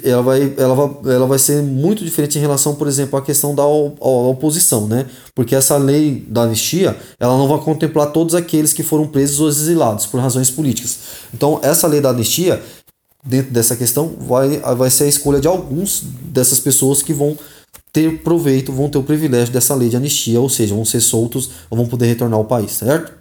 Ela 0.04 0.20
vai, 0.20 0.52
ela, 0.58 0.75
vai, 0.75 1.14
ela 1.14 1.26
vai 1.26 1.38
ser 1.38 1.62
muito 1.62 2.04
diferente 2.04 2.37
em 2.37 2.40
relação, 2.40 2.75
por 2.75 2.87
exemplo, 2.87 3.18
à 3.18 3.22
questão 3.22 3.54
da 3.54 3.64
oposição, 3.64 4.86
né? 4.86 5.06
Porque 5.34 5.54
essa 5.54 5.78
lei 5.78 6.23
da 6.28 6.43
anistia, 6.43 6.95
ela 7.19 7.34
não 7.38 7.49
vai 7.49 7.58
contemplar 7.60 8.12
todos 8.12 8.34
aqueles 8.34 8.75
que 8.75 8.82
foram 8.82 9.06
presos 9.06 9.40
ou 9.40 9.49
exilados 9.49 10.04
por 10.04 10.21
razões 10.21 10.50
políticas. 10.50 10.99
Então, 11.32 11.58
essa 11.62 11.86
lei 11.86 11.99
da 11.99 12.10
anistia, 12.10 12.62
dentro 13.23 13.52
dessa 13.52 13.76
questão, 13.76 14.15
vai, 14.19 14.59
vai 14.76 14.91
ser 14.91 15.04
a 15.04 15.09
escolha 15.09 15.41
de 15.41 15.49
alguns 15.49 16.02
dessas 16.23 16.59
pessoas 16.59 17.02
que 17.02 17.13
vão 17.13 17.37
ter 17.93 18.23
proveito, 18.23 18.73
vão 18.73 18.89
ter 18.89 18.99
o 18.99 19.02
privilégio 19.02 19.52
dessa 19.52 19.75
lei 19.75 19.89
de 19.89 19.97
anistia, 19.97 20.41
ou 20.41 20.49
seja, 20.49 20.75
vão 20.75 20.85
ser 20.85 21.00
soltos 21.00 21.50
ou 21.69 21.76
vão 21.76 21.87
poder 21.87 22.06
retornar 22.06 22.39
ao 22.39 22.45
país, 22.45 22.73
certo? 22.73 23.21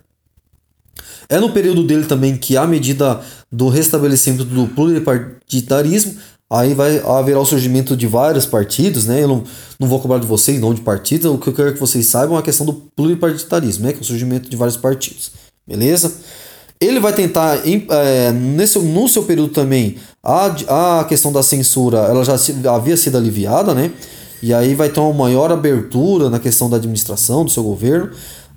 É 1.28 1.40
no 1.40 1.52
período 1.52 1.84
dele 1.84 2.06
também 2.06 2.36
que 2.38 2.58
a 2.58 2.66
medida 2.66 3.22
do 3.52 3.70
restabelecimento 3.70 4.44
do 4.46 4.68
pluripartidarismo, 4.68 6.16
aí 6.50 6.74
vai 6.74 7.00
haverá 7.00 7.40
o 7.40 7.46
surgimento 7.46 7.96
de 7.96 8.08
vários 8.08 8.46
partidos, 8.46 9.06
né? 9.06 9.24
Eu 9.24 9.28
não, 9.28 9.44
não 9.80 9.88
vou 9.88 10.00
cobrar 10.00 10.18
de 10.18 10.26
vocês, 10.26 10.60
não 10.60 10.74
de 10.74 10.82
partidos, 10.82 11.32
o 11.32 11.38
que 11.38 11.48
eu 11.48 11.54
quero 11.54 11.74
que 11.74 11.80
vocês 11.80 12.08
saibam 12.08 12.36
é 12.36 12.40
a 12.40 12.44
questão 12.44 12.66
do 12.66 12.74
pluripartidarismo, 12.74 13.86
né? 13.86 13.94
Que 13.94 14.00
é 14.00 14.02
o 14.02 14.06
surgimento 14.06 14.50
de 14.50 14.56
vários 14.56 14.78
partidos, 14.78 15.32
beleza? 15.68 16.12
Ele 16.82 17.00
vai 17.02 17.12
tentar, 17.12 17.60
é, 17.68 18.32
nesse, 18.32 18.80
no 18.80 19.10
seu 19.10 19.24
período 19.24 19.52
também, 19.52 19.98
a, 20.24 21.00
a 21.00 21.04
questão 21.04 21.30
da 21.30 21.44
censura 21.44 21.98
ela 22.00 22.24
já 22.24 22.36
havia 22.74 22.96
sido 22.96 23.18
aliviada, 23.18 23.74
né? 23.74 23.92
E 24.42 24.54
aí 24.54 24.74
vai 24.74 24.88
ter 24.88 25.02
uma 25.02 25.14
maior 25.14 25.52
abertura 25.52 26.30
na 26.30 26.40
questão 26.40 26.70
da 26.70 26.78
administração 26.78 27.44
do 27.44 27.52
seu 27.52 27.64
governo. 27.64 28.12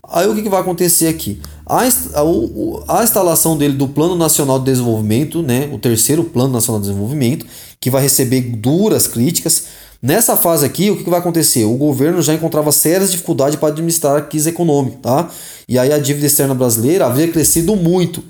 Aí 0.08 0.28
o 0.28 0.36
que, 0.36 0.42
que 0.42 0.48
vai 0.48 0.60
acontecer 0.60 1.08
aqui? 1.08 1.40
A, 1.66 1.80
a, 1.80 3.00
a 3.00 3.02
instalação 3.02 3.56
dele 3.56 3.74
do 3.74 3.88
Plano 3.88 4.14
Nacional 4.14 4.60
de 4.60 4.66
Desenvolvimento, 4.66 5.42
né, 5.42 5.68
o 5.72 5.78
terceiro 5.78 6.22
Plano 6.22 6.52
Nacional 6.52 6.80
de 6.80 6.86
Desenvolvimento, 6.86 7.44
que 7.80 7.90
vai 7.90 8.02
receber 8.02 8.40
duras 8.42 9.08
críticas. 9.08 9.64
Nessa 10.02 10.36
fase 10.36 10.66
aqui, 10.66 10.90
o 10.90 10.96
que, 10.96 11.04
que 11.04 11.10
vai 11.10 11.20
acontecer? 11.20 11.64
O 11.64 11.74
governo 11.74 12.20
já 12.20 12.34
encontrava 12.34 12.72
sérias 12.72 13.12
dificuldades 13.12 13.54
para 13.54 13.68
administrar 13.68 14.16
a 14.16 14.20
crise 14.20 14.48
econômica, 14.48 14.98
tá? 15.00 15.30
E 15.68 15.78
aí 15.78 15.92
a 15.92 15.98
dívida 15.98 16.26
externa 16.26 16.54
brasileira 16.54 17.06
havia 17.06 17.28
crescido 17.28 17.76
muito. 17.76 18.20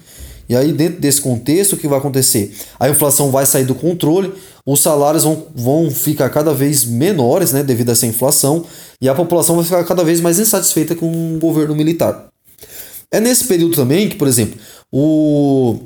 E 0.48 0.54
aí, 0.54 0.70
dentro 0.70 1.00
desse 1.00 1.22
contexto, 1.22 1.72
o 1.72 1.76
que 1.78 1.88
vai 1.88 1.98
acontecer? 1.98 2.54
A 2.78 2.90
inflação 2.90 3.30
vai 3.30 3.46
sair 3.46 3.64
do 3.64 3.74
controle, 3.74 4.34
os 4.66 4.80
salários 4.80 5.24
vão, 5.24 5.46
vão 5.54 5.90
ficar 5.90 6.28
cada 6.28 6.52
vez 6.52 6.84
menores 6.84 7.52
né, 7.52 7.62
devido 7.62 7.88
a 7.88 7.92
essa 7.92 8.04
inflação, 8.04 8.66
e 9.00 9.08
a 9.08 9.14
população 9.14 9.56
vai 9.56 9.64
ficar 9.64 9.82
cada 9.84 10.04
vez 10.04 10.20
mais 10.20 10.38
insatisfeita 10.38 10.94
com 10.94 11.36
o 11.36 11.38
governo 11.38 11.74
militar. 11.74 12.28
É 13.10 13.18
nesse 13.18 13.44
período 13.44 13.76
também 13.76 14.10
que, 14.10 14.16
por 14.16 14.28
exemplo, 14.28 14.60
o 14.90 15.78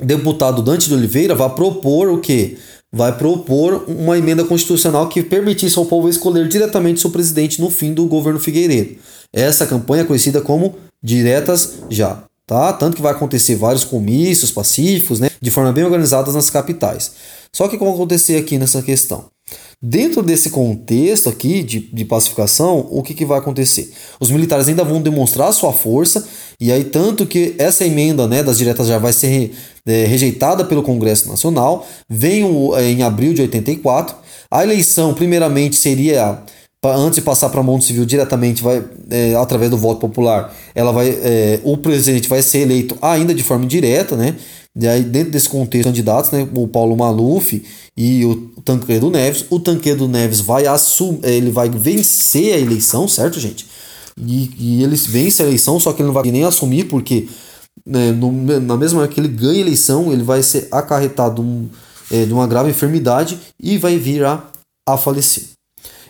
deputado 0.00 0.62
Dante 0.62 0.88
de 0.88 0.94
Oliveira 0.94 1.34
vai 1.34 1.50
propor 1.50 2.08
o 2.08 2.18
quê? 2.18 2.56
Vai 2.92 3.16
propor 3.16 3.84
uma 3.86 4.16
emenda 4.16 4.44
constitucional 4.44 5.08
que 5.08 5.22
permitisse 5.22 5.78
ao 5.78 5.86
povo 5.86 6.08
escolher 6.08 6.48
diretamente 6.48 7.00
seu 7.00 7.10
presidente 7.10 7.60
no 7.60 7.70
fim 7.70 7.92
do 7.92 8.06
governo 8.06 8.40
Figueiredo. 8.40 8.96
Essa 9.32 9.66
campanha 9.66 10.02
é 10.02 10.06
conhecida 10.06 10.40
como 10.40 10.76
Diretas 11.02 11.74
Já 11.90 12.24
tá? 12.48 12.72
Tanto 12.72 12.96
que 12.96 13.02
vai 13.02 13.12
acontecer 13.12 13.54
vários 13.54 13.84
comícios 13.84 14.50
pacíficos, 14.50 15.20
né? 15.20 15.30
De 15.40 15.50
forma 15.50 15.70
bem 15.70 15.84
organizada 15.84 16.32
nas 16.32 16.48
capitais. 16.48 17.12
Só 17.52 17.68
que 17.68 17.76
o 17.76 17.78
que 17.78 17.84
vai 17.84 17.94
acontecer 17.94 18.36
aqui 18.38 18.58
nessa 18.58 18.82
questão? 18.82 19.26
Dentro 19.80 20.22
desse 20.22 20.50
contexto 20.50 21.28
aqui 21.28 21.62
de, 21.62 21.80
de 21.92 22.04
pacificação, 22.04 22.88
o 22.90 23.02
que, 23.02 23.14
que 23.14 23.24
vai 23.24 23.38
acontecer? 23.38 23.92
Os 24.18 24.30
militares 24.30 24.66
ainda 24.66 24.82
vão 24.82 25.00
demonstrar 25.00 25.52
sua 25.52 25.72
força, 25.72 26.26
e 26.60 26.72
aí 26.72 26.84
tanto 26.84 27.24
que 27.24 27.54
essa 27.58 27.84
emenda 27.84 28.26
né, 28.26 28.42
das 28.42 28.58
diretas 28.58 28.88
já 28.88 28.98
vai 28.98 29.12
ser 29.12 29.52
é, 29.86 30.04
rejeitada 30.04 30.64
pelo 30.64 30.82
Congresso 30.82 31.28
Nacional, 31.28 31.86
vem 32.08 32.44
o, 32.44 32.76
é, 32.76 32.90
em 32.90 33.02
abril 33.02 33.32
de 33.32 33.42
84. 33.42 34.16
A 34.50 34.62
eleição, 34.62 35.14
primeiramente, 35.14 35.76
seria 35.76 36.42
antes 36.84 37.16
de 37.16 37.22
passar 37.22 37.48
para 37.48 37.60
a 37.60 37.62
mão 37.62 37.78
do 37.78 37.84
civil 37.84 38.04
diretamente, 38.04 38.62
vai 38.62 38.84
é, 39.10 39.34
através 39.34 39.70
do 39.70 39.76
voto 39.76 40.00
popular, 40.00 40.54
ela 40.74 40.92
vai, 40.92 41.08
é, 41.08 41.60
o 41.64 41.76
presidente 41.76 42.28
vai 42.28 42.40
ser 42.40 42.60
eleito 42.60 42.96
ainda 43.02 43.34
de 43.34 43.42
forma 43.42 43.64
indireta, 43.64 44.16
né? 44.16 44.36
E 44.80 44.86
aí, 44.86 45.02
dentro 45.02 45.32
desse 45.32 45.48
contexto, 45.48 45.86
candidatos, 45.86 46.30
né, 46.30 46.46
o 46.54 46.68
Paulo 46.68 46.96
Maluf 46.96 47.64
e 47.96 48.24
o 48.24 48.36
Tancredo 48.64 49.10
Neves. 49.10 49.44
O 49.50 49.58
Tancredo 49.58 50.06
Neves 50.06 50.40
vai 50.40 50.66
assumir, 50.66 51.18
é, 51.24 51.32
ele 51.32 51.50
vai 51.50 51.68
vencer 51.68 52.54
a 52.54 52.58
eleição, 52.58 53.08
certo, 53.08 53.40
gente? 53.40 53.66
E, 54.26 54.50
e 54.58 54.82
ele 54.82 54.96
vence 54.96 55.42
a 55.42 55.46
eleição, 55.46 55.78
só 55.78 55.92
que 55.92 56.02
ele 56.02 56.08
não 56.08 56.14
vai 56.14 56.30
nem 56.30 56.44
assumir, 56.44 56.84
porque 56.84 57.28
né, 57.86 58.12
no, 58.12 58.32
na 58.60 58.76
mesma 58.76 59.00
hora 59.00 59.08
que 59.08 59.20
ele 59.20 59.28
ganha 59.28 59.58
a 59.58 59.60
eleição, 59.60 60.12
ele 60.12 60.22
vai 60.22 60.42
ser 60.42 60.68
acarretado 60.70 61.42
um, 61.42 61.68
é, 62.10 62.24
de 62.24 62.32
uma 62.32 62.46
grave 62.46 62.70
enfermidade 62.70 63.38
e 63.60 63.78
vai 63.78 63.96
vir 63.96 64.24
a, 64.24 64.42
a 64.86 64.96
falecer. 64.96 65.44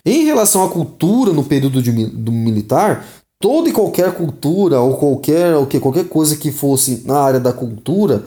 Em 0.04 0.24
relação 0.24 0.64
à 0.64 0.68
cultura 0.68 1.32
no 1.32 1.44
período 1.44 1.82
de, 1.82 2.06
do 2.06 2.32
militar, 2.32 3.06
toda 3.40 3.68
e 3.68 3.72
qualquer 3.72 4.14
cultura 4.14 4.80
ou 4.80 4.96
qualquer, 4.96 5.56
o 5.56 5.66
que, 5.66 5.78
qualquer 5.78 6.08
coisa 6.08 6.36
que 6.36 6.50
fosse 6.50 7.02
na 7.04 7.18
área 7.18 7.40
da 7.40 7.52
cultura 7.52 8.24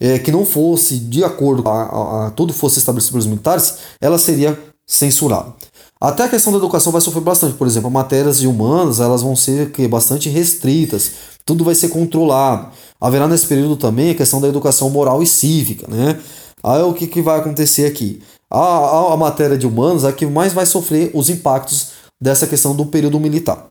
é, 0.00 0.18
que 0.18 0.30
não 0.30 0.44
fosse 0.44 0.98
de 0.98 1.24
acordo 1.24 1.68
a, 1.68 1.82
a, 1.82 2.26
a 2.26 2.30
tudo 2.30 2.52
fosse 2.52 2.78
estabelecido 2.78 3.12
pelos 3.12 3.26
militares, 3.26 3.78
ela 4.00 4.18
seria 4.18 4.58
censurada. 4.86 5.52
Até 6.00 6.24
a 6.24 6.28
questão 6.28 6.52
da 6.52 6.58
educação 6.58 6.92
vai 6.92 7.00
sofrer 7.00 7.22
bastante. 7.22 7.54
Por 7.54 7.66
exemplo, 7.66 7.90
matérias 7.90 8.38
de 8.38 8.46
humanas 8.46 9.00
elas 9.00 9.22
vão 9.22 9.34
ser 9.34 9.72
que, 9.72 9.86
bastante 9.88 10.28
restritas. 10.28 11.12
Tudo 11.44 11.64
vai 11.64 11.74
ser 11.74 11.88
controlado. 11.88 12.68
Haverá 13.00 13.26
nesse 13.26 13.46
período 13.46 13.76
também 13.76 14.10
a 14.10 14.14
questão 14.14 14.40
da 14.40 14.48
educação 14.48 14.90
moral 14.90 15.22
e 15.22 15.26
cívica. 15.26 15.86
Né? 15.88 16.18
Aí 16.62 16.82
o 16.82 16.92
que, 16.92 17.06
que 17.06 17.20
vai 17.20 17.38
acontecer 17.38 17.86
aqui? 17.86 18.22
A, 18.50 18.58
a, 18.58 19.14
a 19.14 19.16
matéria 19.16 19.58
de 19.58 19.66
humanos 19.66 20.04
é 20.04 20.08
a 20.08 20.12
que 20.12 20.26
mais 20.26 20.52
vai 20.52 20.66
sofrer 20.66 21.10
os 21.14 21.28
impactos 21.28 21.88
dessa 22.20 22.46
questão 22.46 22.74
do 22.74 22.86
período 22.86 23.18
militar. 23.18 23.66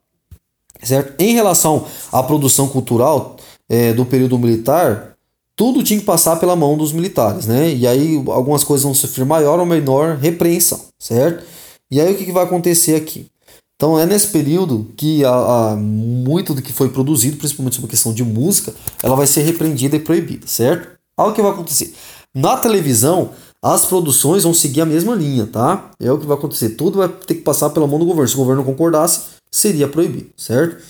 Certo? 0.83 1.19
Em 1.19 1.33
relação 1.33 1.85
à 2.11 2.21
produção 2.21 2.67
cultural 2.67 3.37
é, 3.69 3.93
do 3.93 4.05
período 4.05 4.37
militar, 4.37 5.15
tudo 5.55 5.83
tinha 5.83 5.99
que 5.99 6.05
passar 6.05 6.35
pela 6.35 6.55
mão 6.55 6.77
dos 6.77 6.91
militares, 6.91 7.47
né? 7.47 7.73
E 7.73 7.87
aí 7.87 8.23
algumas 8.27 8.63
coisas 8.63 8.83
vão 8.83 8.93
sofrer 8.93 9.25
maior 9.25 9.59
ou 9.59 9.65
menor 9.65 10.15
repreensão, 10.15 10.79
certo? 10.99 11.43
E 11.89 12.01
aí 12.01 12.13
o 12.13 12.17
que, 12.17 12.25
que 12.25 12.31
vai 12.31 12.43
acontecer 12.43 12.95
aqui? 12.95 13.29
Então 13.75 13.97
é 13.99 14.05
nesse 14.05 14.27
período 14.29 14.91
que 14.97 15.23
a, 15.23 15.29
a, 15.71 15.75
muito 15.75 16.53
do 16.53 16.61
que 16.61 16.73
foi 16.73 16.89
produzido, 16.89 17.37
principalmente 17.37 17.75
sobre 17.75 17.87
a 17.87 17.91
questão 17.91 18.13
de 18.13 18.23
música, 18.23 18.73
ela 19.03 19.15
vai 19.15 19.27
ser 19.27 19.41
repreendida 19.41 19.95
e 19.95 19.99
proibida, 19.99 20.47
certo? 20.47 20.97
Olha 21.15 21.31
o 21.31 21.33
que 21.33 21.41
vai 21.41 21.51
acontecer. 21.51 21.93
Na 22.33 22.57
televisão, 22.57 23.31
as 23.61 23.85
produções 23.85 24.43
vão 24.43 24.53
seguir 24.53 24.81
a 24.81 24.85
mesma 24.85 25.15
linha, 25.15 25.47
tá? 25.47 25.91
É 25.99 26.11
o 26.11 26.17
que 26.17 26.25
vai 26.25 26.37
acontecer. 26.37 26.69
Tudo 26.69 26.99
vai 26.99 27.09
ter 27.09 27.35
que 27.35 27.41
passar 27.41 27.69
pela 27.69 27.87
mão 27.87 27.99
do 27.99 28.05
governo. 28.05 28.27
Se 28.27 28.35
o 28.35 28.37
governo 28.37 28.63
concordasse, 28.63 29.21
seria 29.51 29.87
proibido, 29.87 30.29
certo? 30.37 30.83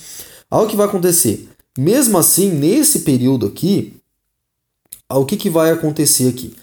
Olha 0.50 0.66
o 0.66 0.70
que 0.70 0.76
vai 0.76 0.88
acontecer. 0.88 1.50
Mesmo 1.78 2.18
assim, 2.18 2.52
nesse 2.52 3.00
período 3.00 3.48
aqui, 3.48 3.94
o 5.10 5.26
que, 5.26 5.38
que 5.38 5.50
vai 5.50 5.72
acontecer 5.72 6.28
aqui? 6.28 6.56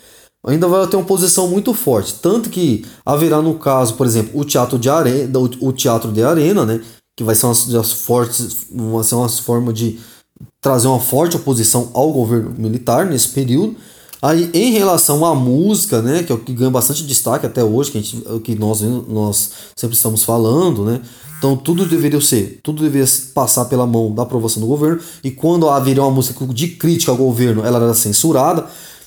Ainda 0.46 0.68
vai 0.68 0.86
ter 0.86 0.96
uma 0.96 1.06
posição 1.06 1.48
muito 1.48 1.72
forte, 1.72 2.16
tanto 2.20 2.50
que 2.50 2.84
haverá 3.04 3.40
no 3.40 3.54
caso, 3.54 3.94
por 3.94 4.06
exemplo, 4.06 4.38
o 4.38 4.44
teatro 4.44 4.78
de 4.78 4.90
arena, 4.90 5.38
o 5.38 5.72
teatro 5.72 6.12
de 6.12 6.22
arena, 6.22 6.66
né, 6.66 6.80
que 7.16 7.24
vai 7.24 7.34
ser 7.34 7.46
uma 7.46 7.54
das 7.72 7.92
fortes, 7.92 8.66
vai 8.70 9.04
ser 9.04 9.14
uma 9.14 9.28
forma 9.28 9.72
de 9.72 9.98
trazer 10.60 10.86
uma 10.86 11.00
forte 11.00 11.36
oposição 11.36 11.90
ao 11.94 12.12
governo 12.12 12.52
militar 12.58 13.06
nesse 13.06 13.28
período. 13.28 13.76
Aí, 14.20 14.50
em 14.52 14.72
relação 14.72 15.24
à 15.24 15.34
música, 15.34 16.02
né, 16.02 16.22
que 16.22 16.32
é 16.32 16.34
o 16.34 16.38
que 16.38 16.52
ganha 16.52 16.70
bastante 16.70 17.04
destaque 17.04 17.46
até 17.46 17.62
hoje, 17.64 17.90
que, 17.90 17.98
a 17.98 18.00
gente, 18.00 18.22
que 18.40 18.54
nós, 18.54 18.80
nós 18.82 19.50
sempre 19.76 19.96
estamos 19.96 20.24
falando, 20.24 20.84
né, 20.84 21.00
então 21.38 21.56
tudo 21.56 21.84
deveria 21.86 22.20
ser, 22.22 22.60
tudo 22.62 22.82
deveria 22.82 23.06
passar 23.34 23.66
pela 23.66 23.86
mão 23.86 24.14
da 24.14 24.22
aprovação 24.22 24.62
do 24.62 24.66
governo. 24.66 24.98
E 25.22 25.30
quando 25.30 25.68
haveria 25.68 26.02
uma 26.02 26.10
música 26.10 26.46
de 26.46 26.68
crítica 26.68 27.12
ao 27.12 27.18
governo, 27.18 27.64
ela 27.64 27.82
era 27.82 27.94
censurada. 27.94 28.66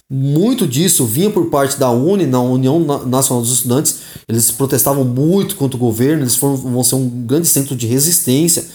Muito 0.10 0.66
disso 0.66 1.06
vinha 1.06 1.30
por 1.30 1.50
parte 1.50 1.78
da 1.78 1.92
UNE, 1.92 2.26
na 2.26 2.40
União 2.40 2.80
Nacional 3.06 3.44
dos 3.44 3.52
Estudantes. 3.52 4.00
Eles 4.28 4.50
protestavam 4.52 5.04
muito 5.04 5.58
contra 5.58 5.76
o 5.76 5.80
governo, 5.80 6.24
eles 6.24 6.38
foram, 6.38 6.56
vão 6.56 6.84
ser 6.84 6.96
um 6.96 7.10
grande 7.10 7.48
centro 7.48 7.76
de 7.76 7.88
resistência. 7.88 8.66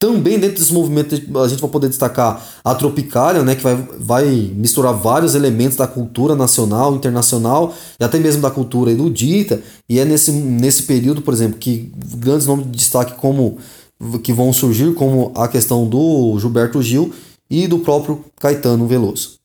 Também 0.00 0.38
dentro 0.38 0.58
desse 0.58 0.72
movimento 0.72 1.14
a 1.38 1.46
gente 1.46 1.60
vai 1.60 1.70
poder 1.70 1.88
destacar 1.88 2.44
a 2.64 2.74
Tropicália, 2.74 3.44
né, 3.44 3.54
que 3.54 3.62
vai, 3.62 3.76
vai 4.00 4.24
misturar 4.56 4.94
vários 4.94 5.34
elementos 5.34 5.76
da 5.76 5.86
cultura 5.86 6.34
nacional, 6.34 6.96
internacional 6.96 7.74
e 8.00 8.02
até 8.02 8.18
mesmo 8.18 8.42
da 8.42 8.50
cultura 8.50 8.90
erudita. 8.90 9.62
E 9.88 10.00
é 10.00 10.04
nesse, 10.04 10.32
nesse 10.32 10.84
período, 10.84 11.22
por 11.22 11.32
exemplo, 11.32 11.58
que 11.58 11.92
grandes 12.16 12.46
nomes 12.46 12.64
de 12.64 12.72
destaque 12.72 13.12
como 13.14 13.58
que 14.24 14.32
vão 14.32 14.52
surgir, 14.52 14.94
como 14.94 15.30
a 15.36 15.46
questão 15.46 15.86
do 15.86 16.36
Gilberto 16.40 16.82
Gil 16.82 17.12
e 17.48 17.68
do 17.68 17.80
próprio 17.80 18.24
Caetano 18.40 18.88
Veloso. 18.88 19.39